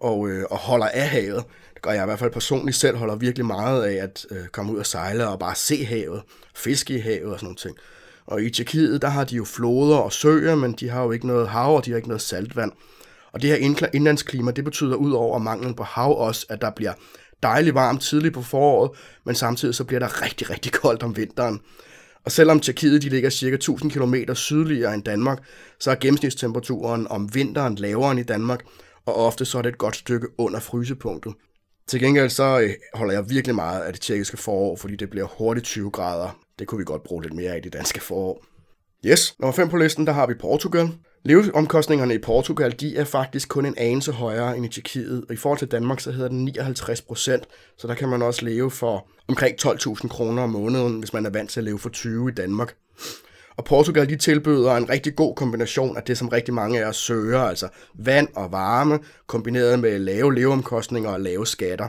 og, 0.00 0.28
øh, 0.28 0.44
og 0.50 0.58
holder 0.58 0.86
af 0.86 1.08
havet. 1.08 1.44
Det 1.74 1.82
gør 1.82 1.90
jeg 1.90 2.02
i 2.02 2.06
hvert 2.06 2.18
fald 2.18 2.30
personligt 2.30 2.76
selv, 2.76 2.96
holder 2.96 3.16
virkelig 3.16 3.46
meget 3.46 3.84
af 3.84 4.02
at 4.02 4.26
øh, 4.30 4.46
komme 4.52 4.72
ud 4.72 4.78
og 4.78 4.86
sejle 4.86 5.28
og 5.28 5.38
bare 5.38 5.54
se 5.54 5.84
havet, 5.84 6.22
fiske 6.54 6.94
i 6.94 6.98
havet 6.98 7.32
og 7.32 7.38
sådan 7.38 7.46
noget 7.46 7.58
ting. 7.58 7.76
Og 8.26 8.42
i 8.42 8.50
Tjekkiet, 8.50 9.02
der 9.02 9.08
har 9.08 9.24
de 9.24 9.36
jo 9.36 9.44
floder 9.44 9.96
og 9.96 10.12
søer, 10.12 10.54
men 10.54 10.72
de 10.72 10.88
har 10.88 11.02
jo 11.02 11.10
ikke 11.10 11.26
noget 11.26 11.48
hav, 11.48 11.76
og 11.76 11.84
de 11.84 11.90
har 11.90 11.96
ikke 11.96 12.08
noget 12.08 12.22
saltvand. 12.22 12.72
Og 13.32 13.42
det 13.42 13.50
her 13.50 13.86
indlandsklima, 13.92 14.50
det 14.50 14.64
betyder 14.64 14.96
ud 14.96 15.12
over 15.12 15.38
manglen 15.38 15.74
på 15.74 15.82
hav 15.82 16.18
også, 16.18 16.46
at 16.48 16.60
der 16.60 16.70
bliver 16.70 16.92
dejligt 17.42 17.74
varmt 17.74 18.02
tidligt 18.02 18.34
på 18.34 18.42
foråret, 18.42 18.90
men 19.24 19.34
samtidig 19.34 19.74
så 19.74 19.84
bliver 19.84 20.00
der 20.00 20.22
rigtig, 20.22 20.50
rigtig 20.50 20.72
koldt 20.72 21.02
om 21.02 21.16
vinteren. 21.16 21.60
Og 22.24 22.32
selvom 22.32 22.60
Tjekkiet 22.60 23.02
de 23.02 23.08
ligger 23.08 23.30
cirka 23.30 23.54
1000 23.54 23.90
km 23.90 24.34
sydligere 24.34 24.94
end 24.94 25.02
Danmark, 25.02 25.38
så 25.78 25.90
er 25.90 25.94
gennemsnitstemperaturen 25.94 27.06
om 27.10 27.34
vinteren 27.34 27.74
lavere 27.74 28.10
end 28.10 28.20
i 28.20 28.22
Danmark, 28.22 28.60
og 29.06 29.16
ofte 29.16 29.44
så 29.44 29.58
er 29.58 29.62
det 29.62 29.68
et 29.68 29.78
godt 29.78 29.96
stykke 29.96 30.28
under 30.38 30.60
frysepunktet. 30.60 31.34
Til 31.88 32.00
gengæld 32.00 32.30
så 32.30 32.60
øh, 32.60 32.70
holder 32.94 33.14
jeg 33.14 33.30
virkelig 33.30 33.54
meget 33.54 33.80
af 33.80 33.92
det 33.92 34.02
tjekkiske 34.02 34.36
forår, 34.36 34.76
fordi 34.76 34.96
det 34.96 35.10
bliver 35.10 35.26
hurtigt 35.26 35.66
20 35.66 35.90
grader. 35.90 36.38
Det 36.58 36.66
kunne 36.66 36.78
vi 36.78 36.84
godt 36.84 37.02
bruge 37.02 37.22
lidt 37.22 37.34
mere 37.34 37.52
af 37.52 37.56
i 37.56 37.60
det 37.60 37.72
danske 37.72 38.00
forår. 38.00 38.44
Yes, 39.06 39.36
nummer 39.38 39.52
5 39.52 39.68
på 39.68 39.76
listen, 39.76 40.06
der 40.06 40.12
har 40.12 40.26
vi 40.26 40.34
Portugal. 40.34 40.88
Leveomkostningerne 41.24 42.14
i 42.14 42.18
Portugal, 42.18 42.80
de 42.80 42.96
er 42.96 43.04
faktisk 43.04 43.48
kun 43.48 43.66
en 43.66 43.74
anelse 43.78 44.12
højere 44.12 44.56
end 44.56 44.66
i 44.66 44.68
Tjekkiet, 44.68 45.24
og 45.28 45.34
i 45.34 45.36
forhold 45.36 45.58
til 45.58 45.68
Danmark, 45.68 46.00
så 46.00 46.10
hedder 46.12 46.28
den 46.28 46.44
59 46.44 47.00
procent, 47.02 47.44
så 47.78 47.86
der 47.86 47.94
kan 47.94 48.08
man 48.08 48.22
også 48.22 48.44
leve 48.44 48.70
for 48.70 49.08
omkring 49.28 49.56
12.000 49.66 50.08
kroner 50.08 50.42
om 50.42 50.50
måneden, 50.50 50.98
hvis 50.98 51.12
man 51.12 51.26
er 51.26 51.30
vant 51.30 51.50
til 51.50 51.60
at 51.60 51.64
leve 51.64 51.78
for 51.78 51.88
20 51.88 52.28
i 52.28 52.32
Danmark. 52.32 52.74
Og 53.56 53.64
Portugal, 53.64 54.08
de 54.08 54.16
tilbyder 54.16 54.72
en 54.72 54.88
rigtig 54.90 55.16
god 55.16 55.34
kombination 55.34 55.96
af 55.96 56.02
det, 56.02 56.18
som 56.18 56.28
rigtig 56.28 56.54
mange 56.54 56.80
af 56.80 56.88
os 56.88 56.96
søger, 56.96 57.40
altså 57.40 57.68
vand 57.94 58.28
og 58.34 58.52
varme, 58.52 58.98
kombineret 59.26 59.78
med 59.78 59.98
lave 59.98 60.34
leveomkostninger 60.34 61.10
og 61.10 61.20
lave 61.20 61.46
skatter. 61.46 61.88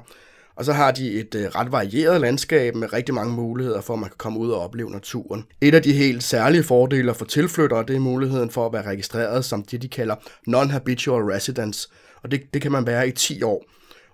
Og 0.55 0.65
så 0.65 0.73
har 0.73 0.91
de 0.91 1.11
et 1.11 1.35
øh, 1.35 1.45
ret 1.45 1.71
varieret 1.71 2.21
landskab 2.21 2.75
med 2.75 2.93
rigtig 2.93 3.15
mange 3.15 3.33
muligheder 3.33 3.81
for, 3.81 3.93
at 3.93 3.99
man 3.99 4.09
kan 4.09 4.17
komme 4.17 4.39
ud 4.39 4.51
og 4.51 4.61
opleve 4.61 4.89
naturen. 4.89 5.45
Et 5.61 5.75
af 5.75 5.83
de 5.83 5.93
helt 5.93 6.23
særlige 6.23 6.63
fordele 6.63 7.13
for 7.13 7.25
tilflyttere, 7.25 7.85
det 7.87 7.95
er 7.95 7.99
muligheden 7.99 8.49
for 8.49 8.65
at 8.65 8.73
være 8.73 8.85
registreret 8.85 9.45
som 9.45 9.63
det, 9.63 9.81
de 9.81 9.87
kalder 9.87 10.15
non-habitual 10.47 11.23
residence. 11.35 11.89
Og 12.23 12.31
det, 12.31 12.41
det 12.53 12.61
kan 12.61 12.71
man 12.71 12.87
være 12.87 13.07
i 13.07 13.11
10 13.11 13.43
år. 13.43 13.65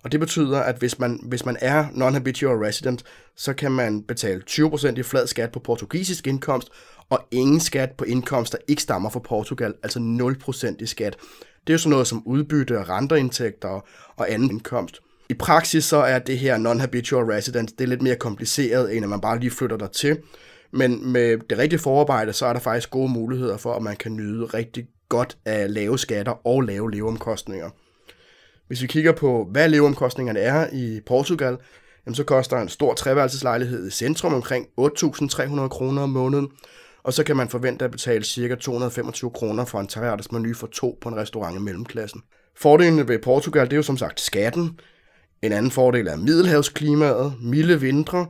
Og 0.04 0.12
det 0.12 0.20
betyder, 0.20 0.60
at 0.60 0.78
hvis 0.78 1.00
man, 1.00 1.20
hvis 1.24 1.46
man 1.46 1.58
er 1.62 1.86
non-habitual 1.92 2.66
resident, 2.66 3.04
så 3.36 3.54
kan 3.54 3.72
man 3.72 4.04
betale 4.04 4.42
20% 4.50 4.88
i 5.00 5.04
flad 5.04 5.28
skat 5.28 5.52
på 5.52 5.60
portugisisk 5.60 6.28
indkomst, 6.28 6.70
og 7.10 7.28
ingen 7.32 7.60
skat 7.60 7.92
på 7.92 8.04
indkomst, 8.04 8.52
der 8.52 8.58
ikke 8.68 8.82
stammer 8.82 9.10
fra 9.10 9.20
Portugal, 9.20 9.74
altså 9.84 10.00
0% 10.00 10.76
i 10.80 10.86
skat. 10.86 11.18
Det 11.68 11.74
er 11.74 11.74
jo 11.74 11.78
sådan 11.78 11.90
noget 11.90 12.08
som 12.08 12.24
udbytte, 12.26 12.84
renteindtægter 12.84 13.86
og 14.16 14.32
anden 14.32 14.52
indkomst. 14.52 15.02
I 15.30 15.34
praksis 15.34 15.86
så 15.86 15.98
er 15.98 16.20
det 16.20 16.40
her 16.40 16.58
non-habitual 16.58 17.32
residence, 17.32 17.76
det 17.76 17.84
er 17.84 17.88
lidt 17.88 18.02
mere 18.02 18.16
kompliceret, 18.16 18.96
end 18.96 19.06
at 19.06 19.10
man 19.10 19.22
bare 19.22 19.40
lige 19.40 19.52
flytter 19.52 19.78
der 19.78 19.88
til. 19.88 20.18
Men 20.72 21.12
med 21.12 21.38
det 21.50 21.58
rigtige 21.58 21.80
forarbejde, 21.80 22.34
så 22.34 22.46
er 22.46 22.54
der 22.54 22.60
faktisk 22.60 22.90
gode 22.90 23.10
muligheder 23.10 23.58
for, 23.58 23.74
at 23.74 23.82
man 23.82 23.96
kan 23.96 24.16
nyde 24.16 24.46
rigtig 24.46 24.88
godt 25.10 25.38
af 25.46 25.74
lave 25.74 26.00
skatter 26.00 26.48
og 26.48 26.62
lave 26.62 26.92
leveomkostninger. 26.92 27.70
Hvis 28.68 28.82
vi 28.82 28.88
kigger 28.88 29.12
på, 29.12 29.48
hvad 29.52 29.70
leveomkostningerne 29.70 30.40
er 30.40 30.68
i 30.74 31.00
Portugal, 31.06 31.58
jamen 32.06 32.16
så 32.16 32.24
koster 32.24 32.58
en 32.58 32.70
stor 32.70 32.94
treværelseslejlighed 32.94 33.88
i 33.88 33.92
centrum 33.92 34.34
omkring 34.34 34.68
8.300 34.82 35.68
kroner 35.68 36.02
om 36.02 36.10
måneden, 36.10 36.48
og 37.04 37.14
så 37.14 37.24
kan 37.24 37.38
man 37.38 37.50
forvente 37.50 37.86
at 37.86 37.92
betale 37.92 38.24
ca. 38.26 38.56
225 38.56 39.32
kroner 39.32 39.66
for 39.66 39.80
en 39.80 39.88
treværelses 39.88 40.32
menu 40.32 40.54
for 40.54 40.68
to 40.68 40.98
på 41.02 41.10
en 41.10 41.16
restaurant 41.16 41.56
i 41.56 41.60
mellemklassen. 41.60 42.22
Fordelene 42.56 43.08
ved 43.08 43.20
Portugal, 43.20 43.66
det 43.66 43.74
er 43.74 43.78
jo 43.78 43.84
som 43.84 43.98
sagt 43.98 44.22
skatten. 44.22 44.80
En 45.42 45.52
anden 45.52 45.72
fordel 45.72 46.08
er 46.08 46.16
middelhavsklimaet, 46.16 47.34
milde 47.42 47.82
vintre, 47.82 48.28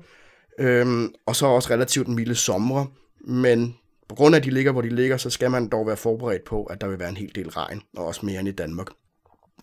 øhm, 0.59 1.13
og 1.25 1.35
så 1.35 1.45
også 1.45 1.69
relativt 1.69 2.07
milde 2.07 2.35
somre. 2.35 2.87
Men 3.27 3.75
på 4.09 4.15
grund 4.15 4.35
af, 4.35 4.39
at 4.39 4.45
de 4.45 4.49
ligger, 4.49 4.71
hvor 4.71 4.81
de 4.81 4.89
ligger, 4.89 5.17
så 5.17 5.29
skal 5.29 5.51
man 5.51 5.69
dog 5.69 5.87
være 5.87 5.97
forberedt 5.97 6.43
på, 6.43 6.63
at 6.63 6.81
der 6.81 6.87
vil 6.87 6.99
være 6.99 7.09
en 7.09 7.17
hel 7.17 7.31
del 7.35 7.49
regn, 7.49 7.81
og 7.97 8.05
også 8.05 8.25
mere 8.25 8.39
end 8.39 8.49
i 8.49 8.51
Danmark. 8.51 8.87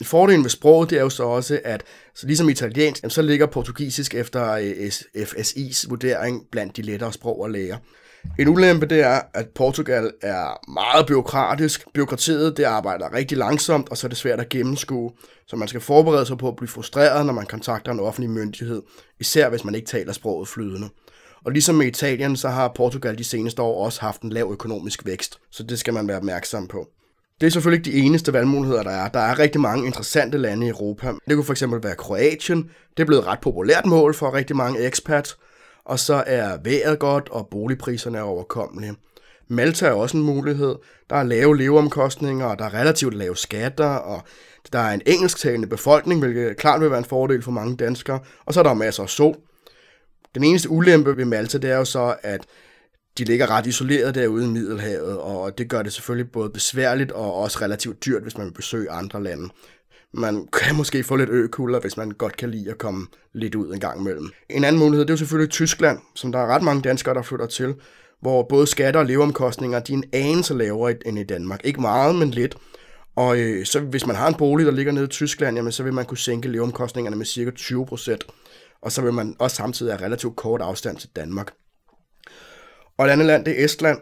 Fordelen 0.03 0.43
ved 0.43 0.51
sproget, 0.51 0.91
det 0.91 0.99
er 0.99 1.03
jo 1.03 1.11
så 1.11 1.23
også, 1.23 1.61
at 1.65 1.83
så 2.15 2.27
ligesom 2.27 2.49
italiensk, 2.49 3.05
så 3.09 3.23
ligger 3.23 3.47
portugisisk 3.47 4.15
efter 4.15 4.53
øh, 4.53 5.23
FSI's 5.25 5.89
vurdering 5.89 6.47
blandt 6.53 6.77
de 6.77 6.83
lettere 6.83 7.13
sprog 7.13 7.45
at 7.45 7.51
lære. 7.51 7.79
En 8.39 8.49
ulempe 8.49 8.87
det 8.87 9.01
er, 9.01 9.21
at 9.35 9.49
Portugal 9.55 10.13
er 10.23 10.71
meget 10.71 11.07
byråkratisk. 11.07 11.85
Byråkratiet 11.95 12.57
det 12.57 12.65
arbejder 12.65 13.13
rigtig 13.13 13.39
langsomt, 13.39 13.89
og 13.89 13.97
så 13.97 14.07
er 14.07 14.09
det 14.09 14.19
svært 14.19 14.41
at 14.41 14.49
gennemskue. 14.49 15.13
Så 15.47 15.57
man 15.57 15.69
skal 15.69 15.81
forberede 15.81 16.27
sig 16.27 16.39
på 16.39 16.49
at 16.49 16.57
blive 16.57 16.69
frustreret, 16.69 17.27
når 17.27 17.33
man 17.33 17.47
kontakter 17.47 17.93
en 17.93 18.01
offentlig 18.01 18.31
myndighed, 18.31 18.83
især 19.21 19.49
hvis 19.49 19.65
man 19.65 19.75
ikke 19.75 19.87
taler 19.87 20.13
sproget 20.13 20.49
flydende. 20.49 20.89
Og 21.45 21.53
ligesom 21.53 21.75
med 21.75 21.87
Italien, 21.87 22.37
så 22.37 22.49
har 22.49 22.73
Portugal 22.77 23.19
de 23.19 23.25
seneste 23.25 23.63
år 23.63 23.85
også 23.85 24.01
haft 24.01 24.23
en 24.23 24.31
lav 24.31 24.49
økonomisk 24.53 25.07
vækst, 25.07 25.39
så 25.51 25.63
det 25.63 25.79
skal 25.79 25.95
man 25.95 26.09
være 26.09 26.17
opmærksom 26.17 26.69
på. 26.69 26.89
Det 27.41 27.47
er 27.47 27.51
selvfølgelig 27.51 27.87
ikke 27.87 27.99
de 27.99 28.07
eneste 28.07 28.33
valgmuligheder, 28.33 28.83
der 28.83 28.91
er. 28.91 29.09
Der 29.09 29.21
er 29.21 29.39
rigtig 29.39 29.61
mange 29.61 29.87
interessante 29.87 30.39
lande 30.39 30.67
i 30.67 30.71
Europa. 30.71 31.13
Det 31.29 31.37
kunne 31.37 31.45
fx 31.45 31.63
være 31.63 31.97
Kroatien. 31.97 32.71
Det 32.97 33.03
er 33.03 33.07
blevet 33.07 33.23
et 33.23 33.27
ret 33.27 33.41
populært 33.41 33.87
mål 33.87 34.15
for 34.15 34.35
rigtig 34.35 34.57
mange 34.57 34.87
expats 34.87 35.39
og 35.85 35.99
så 35.99 36.25
er 36.27 36.57
vejret 36.65 36.99
godt, 36.99 37.29
og 37.29 37.49
boligpriserne 37.51 38.19
er 38.19 38.23
overkommelige. 38.23 38.95
Malta 39.49 39.87
er 39.87 39.93
også 39.93 40.17
en 40.17 40.23
mulighed. 40.23 40.75
Der 41.11 41.17
er 41.17 41.23
lave 41.23 41.57
leveomkostninger, 41.57 42.47
og 42.47 42.59
der 42.59 42.65
er 42.65 42.75
relativt 42.75 43.15
lave 43.15 43.37
skatter, 43.37 43.87
og 43.87 44.23
der 44.73 44.79
er 44.79 44.93
en 44.93 45.03
engelsktalende 45.07 45.67
befolkning, 45.67 46.21
hvilket 46.21 46.57
klart 46.57 46.81
vil 46.81 46.91
være 46.91 46.99
en 46.99 47.05
fordel 47.05 47.43
for 47.43 47.51
mange 47.51 47.77
danskere, 47.77 48.21
og 48.47 48.55
så 48.55 48.61
er 48.61 48.65
der 48.65 48.75
masser 48.75 49.03
af 49.03 49.09
sol. 49.09 49.37
Den 50.35 50.45
eneste 50.45 50.71
ulempe 50.71 51.17
ved 51.17 51.25
Malta, 51.25 51.59
det 51.59 51.71
er 51.71 51.77
jo 51.77 51.85
så, 51.85 52.17
at 52.23 52.41
de 53.19 53.25
ligger 53.25 53.51
ret 53.51 53.67
isoleret 53.67 54.15
derude 54.15 54.45
i 54.45 54.49
Middelhavet, 54.49 55.19
og 55.19 55.59
det 55.59 55.69
gør 55.69 55.83
det 55.83 55.93
selvfølgelig 55.93 56.33
både 56.33 56.51
besværligt 56.51 57.13
og 57.13 57.35
også 57.35 57.59
relativt 57.63 58.05
dyrt, 58.05 58.23
hvis 58.23 58.37
man 58.37 58.47
vil 58.47 58.53
besøge 58.53 58.91
andre 58.91 59.23
lande 59.23 59.49
man 60.15 60.49
kan 60.53 60.77
måske 60.81 61.05
få 61.05 61.17
lidt 61.17 61.31
økulder, 61.31 61.81
hvis 61.81 61.97
man 61.97 62.11
godt 62.11 62.37
kan 62.37 62.51
lide 62.51 62.71
at 62.71 62.79
komme 62.79 63.07
lidt 63.33 63.55
ud 63.55 63.75
en 63.75 63.81
gang 63.81 64.01
imellem. 64.01 64.31
En 64.49 64.65
anden 64.65 64.79
mulighed, 64.79 65.05
det 65.05 65.11
er 65.11 65.15
jo 65.15 65.19
selvfølgelig 65.19 65.51
Tyskland, 65.51 65.99
som 66.15 66.33
der 66.33 66.39
er 66.39 66.47
ret 66.47 66.63
mange 66.63 66.83
danskere, 66.83 67.15
der 67.15 67.23
flytter 67.23 67.47
til, 67.47 67.75
hvor 68.21 68.43
både 68.43 68.67
skatter 68.67 69.01
og 69.01 69.07
leveomkostninger, 69.07 69.81
de 69.81 69.93
er 69.93 69.97
en 69.97 70.05
anelse 70.13 70.55
lavere 70.55 70.95
end 71.07 71.19
i 71.19 71.25
Danmark. 71.25 71.61
Ikke 71.65 71.81
meget, 71.81 72.15
men 72.15 72.31
lidt. 72.31 72.57
Og 73.17 73.39
øh, 73.39 73.67
så 73.67 73.81
hvis 73.81 74.07
man 74.07 74.17
har 74.17 74.29
en 74.29 74.35
bolig, 74.35 74.67
der 74.67 74.73
ligger 74.73 74.93
nede 74.93 75.05
i 75.05 75.09
Tyskland, 75.09 75.57
jamen, 75.57 75.73
så 75.73 75.83
vil 75.83 75.93
man 75.93 76.05
kunne 76.05 76.19
sænke 76.19 76.49
leveomkostningerne 76.49 77.17
med 77.17 77.27
cirka 77.27 77.51
20 77.51 77.87
procent. 77.87 78.27
Og 78.83 78.93
så 78.93 79.03
vil 79.03 79.13
man 79.13 79.37
også 79.39 79.57
samtidig 79.57 79.93
have 79.93 80.05
relativt 80.05 80.37
kort 80.37 80.61
afstand 80.61 80.97
til 80.97 81.09
Danmark. 81.17 81.53
Og 82.99 83.07
et 83.07 83.11
andet 83.11 83.27
land, 83.27 83.45
det 83.45 83.61
er 83.61 83.65
Estland. 83.65 83.99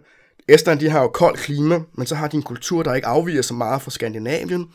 Estland, 0.49 0.81
de 0.81 0.91
har 0.91 1.03
jo 1.03 1.09
koldt 1.09 1.39
klima, 1.39 1.81
men 1.95 2.07
så 2.07 2.15
har 2.15 2.29
de 2.29 2.37
en 2.37 2.43
kultur, 2.43 2.83
der 2.83 2.95
ikke 2.95 3.07
afviger 3.07 3.43
så 3.43 3.55
meget 3.55 3.83
fra 3.83 3.91
Skandinavien, 3.91 4.69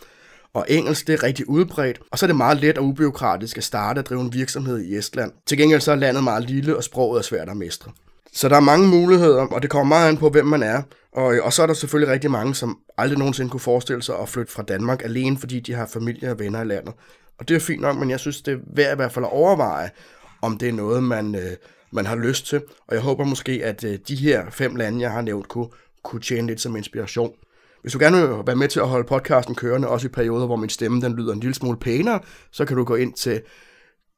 og 0.53 0.65
engelsk 0.69 1.08
det 1.08 1.13
er 1.13 1.23
rigtig 1.23 1.49
udbredt, 1.49 1.99
og 2.12 2.19
så 2.19 2.25
er 2.25 2.27
det 2.27 2.36
meget 2.36 2.62
let 2.62 2.77
og 2.77 2.86
ubiokratisk 2.86 3.58
at 3.58 3.63
starte 3.63 3.99
at 3.99 4.10
drive 4.10 4.21
en 4.21 4.34
virksomhed 4.34 4.82
i 4.82 4.97
Estland. 4.97 5.32
Til 5.45 5.58
gengæld 5.58 5.82
så 5.82 5.91
er 5.91 5.95
landet 5.95 6.23
meget 6.23 6.49
lille, 6.49 6.77
og 6.77 6.84
sproget 6.84 7.19
er 7.19 7.23
svært 7.23 7.49
at 7.49 7.58
mestre. 7.58 7.91
Så 8.34 8.49
der 8.49 8.56
er 8.56 8.60
mange 8.60 8.88
muligheder, 8.88 9.41
og 9.41 9.62
det 9.62 9.69
kommer 9.69 9.95
meget 9.95 10.10
an 10.10 10.17
på, 10.17 10.30
hvem 10.30 10.45
man 10.45 10.63
er. 10.63 10.82
Og, 11.12 11.36
og 11.43 11.53
så 11.53 11.63
er 11.63 11.67
der 11.67 11.73
selvfølgelig 11.73 12.13
rigtig 12.13 12.32
mange, 12.32 12.56
som 12.56 12.77
aldrig 12.97 13.19
nogensinde 13.19 13.49
kunne 13.49 13.60
forestille 13.60 14.03
sig 14.03 14.15
at 14.19 14.30
flytte 14.30 14.51
fra 14.51 14.63
Danmark, 14.63 15.03
alene 15.03 15.38
fordi 15.38 15.60
de 15.60 15.73
har 15.73 15.86
familie 15.86 16.32
og 16.32 16.39
venner 16.39 16.62
i 16.62 16.65
landet. 16.65 16.93
Og 17.39 17.47
det 17.47 17.56
er 17.56 17.60
fint 17.60 17.82
nok, 17.82 17.97
men 17.97 18.10
jeg 18.10 18.19
synes, 18.19 18.41
det 18.41 18.53
er 18.53 18.58
værd 18.75 18.93
i 18.93 18.95
hvert 18.95 19.12
fald 19.12 19.25
at 19.25 19.32
overveje, 19.32 19.89
om 20.41 20.58
det 20.58 20.69
er 20.69 20.73
noget, 20.73 21.03
man, 21.03 21.36
øh, 21.36 21.51
man 21.91 22.06
har 22.06 22.15
lyst 22.15 22.47
til. 22.47 22.62
Og 22.88 22.95
jeg 22.95 23.04
håber 23.04 23.23
måske, 23.23 23.60
at 23.63 23.84
øh, 23.84 24.00
de 24.08 24.15
her 24.15 24.50
fem 24.50 24.76
lande, 24.76 25.02
jeg 25.02 25.12
har 25.12 25.21
nævnt, 25.21 25.47
kunne, 25.47 25.67
kunne 26.04 26.21
tjene 26.21 26.47
lidt 26.47 26.62
som 26.62 26.76
inspiration. 26.76 27.34
Hvis 27.82 27.93
du 27.93 28.00
gerne 28.00 28.17
vil 28.17 28.30
være 28.45 28.56
med 28.56 28.67
til 28.67 28.80
at 28.80 28.88
holde 28.88 29.08
podcasten 29.08 29.56
kørende, 29.56 29.88
også 29.88 30.08
i 30.08 30.10
perioder, 30.10 30.45
hvor 30.45 30.56
min 30.56 30.69
stemme 30.69 31.02
den 31.02 31.13
lyder 31.13 31.34
en 31.34 31.39
lille 31.39 31.54
smule 31.54 31.78
pænere, 31.78 32.19
så 32.52 32.65
kan 32.65 32.78
du 32.78 32.84
gå 32.84 32.95
ind 32.95 33.13
til 33.13 33.41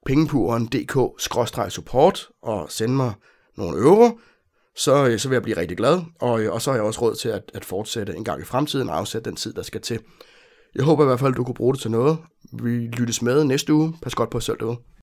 pengepuren.dk-support 0.06 2.30
og 2.42 2.72
sende 2.72 2.96
mig 2.96 3.14
nogle 3.58 3.78
euro, 3.78 4.20
så, 4.76 5.08
øh, 5.08 5.20
så 5.20 5.30
vil 5.30 5.36
jeg 5.36 5.44
blive 5.44 5.58
rigtig 5.58 5.78
glad. 5.78 6.02
Og, 6.20 6.42
øh, 6.42 6.54
og 6.54 6.62
så 6.62 6.72
har 6.72 6.78
jeg 6.78 6.86
også 6.86 7.02
råd 7.02 7.16
til 7.16 7.30
at, 7.30 7.52
at 7.54 7.66
fortsætte 7.66 8.16
en 8.16 8.24
gang 8.24 8.42
i 8.42 8.46
fremtiden 8.46 8.90
og 8.90 8.98
afsætte 8.98 9.30
den 9.30 9.36
tid, 9.36 9.54
der 9.54 9.62
skal 9.62 9.82
til. 9.82 10.00
Jeg 10.76 10.84
håber 10.84 11.04
i 11.04 11.06
hvert 11.06 11.20
fald, 11.20 11.34
at 11.34 11.38
du 11.38 11.44
kunne 11.44 11.56
bruge 11.56 11.74
det 11.74 11.82
til 11.82 11.92
noget. 11.92 12.18
Vi 12.64 12.70
lyttes 12.70 13.22
med 13.22 13.44
næste 13.44 13.74
uge. 13.74 13.94
Pas 14.02 14.16
godt 14.16 14.30
på 14.30 14.40
selv 14.40 14.58
derude. 14.60 14.78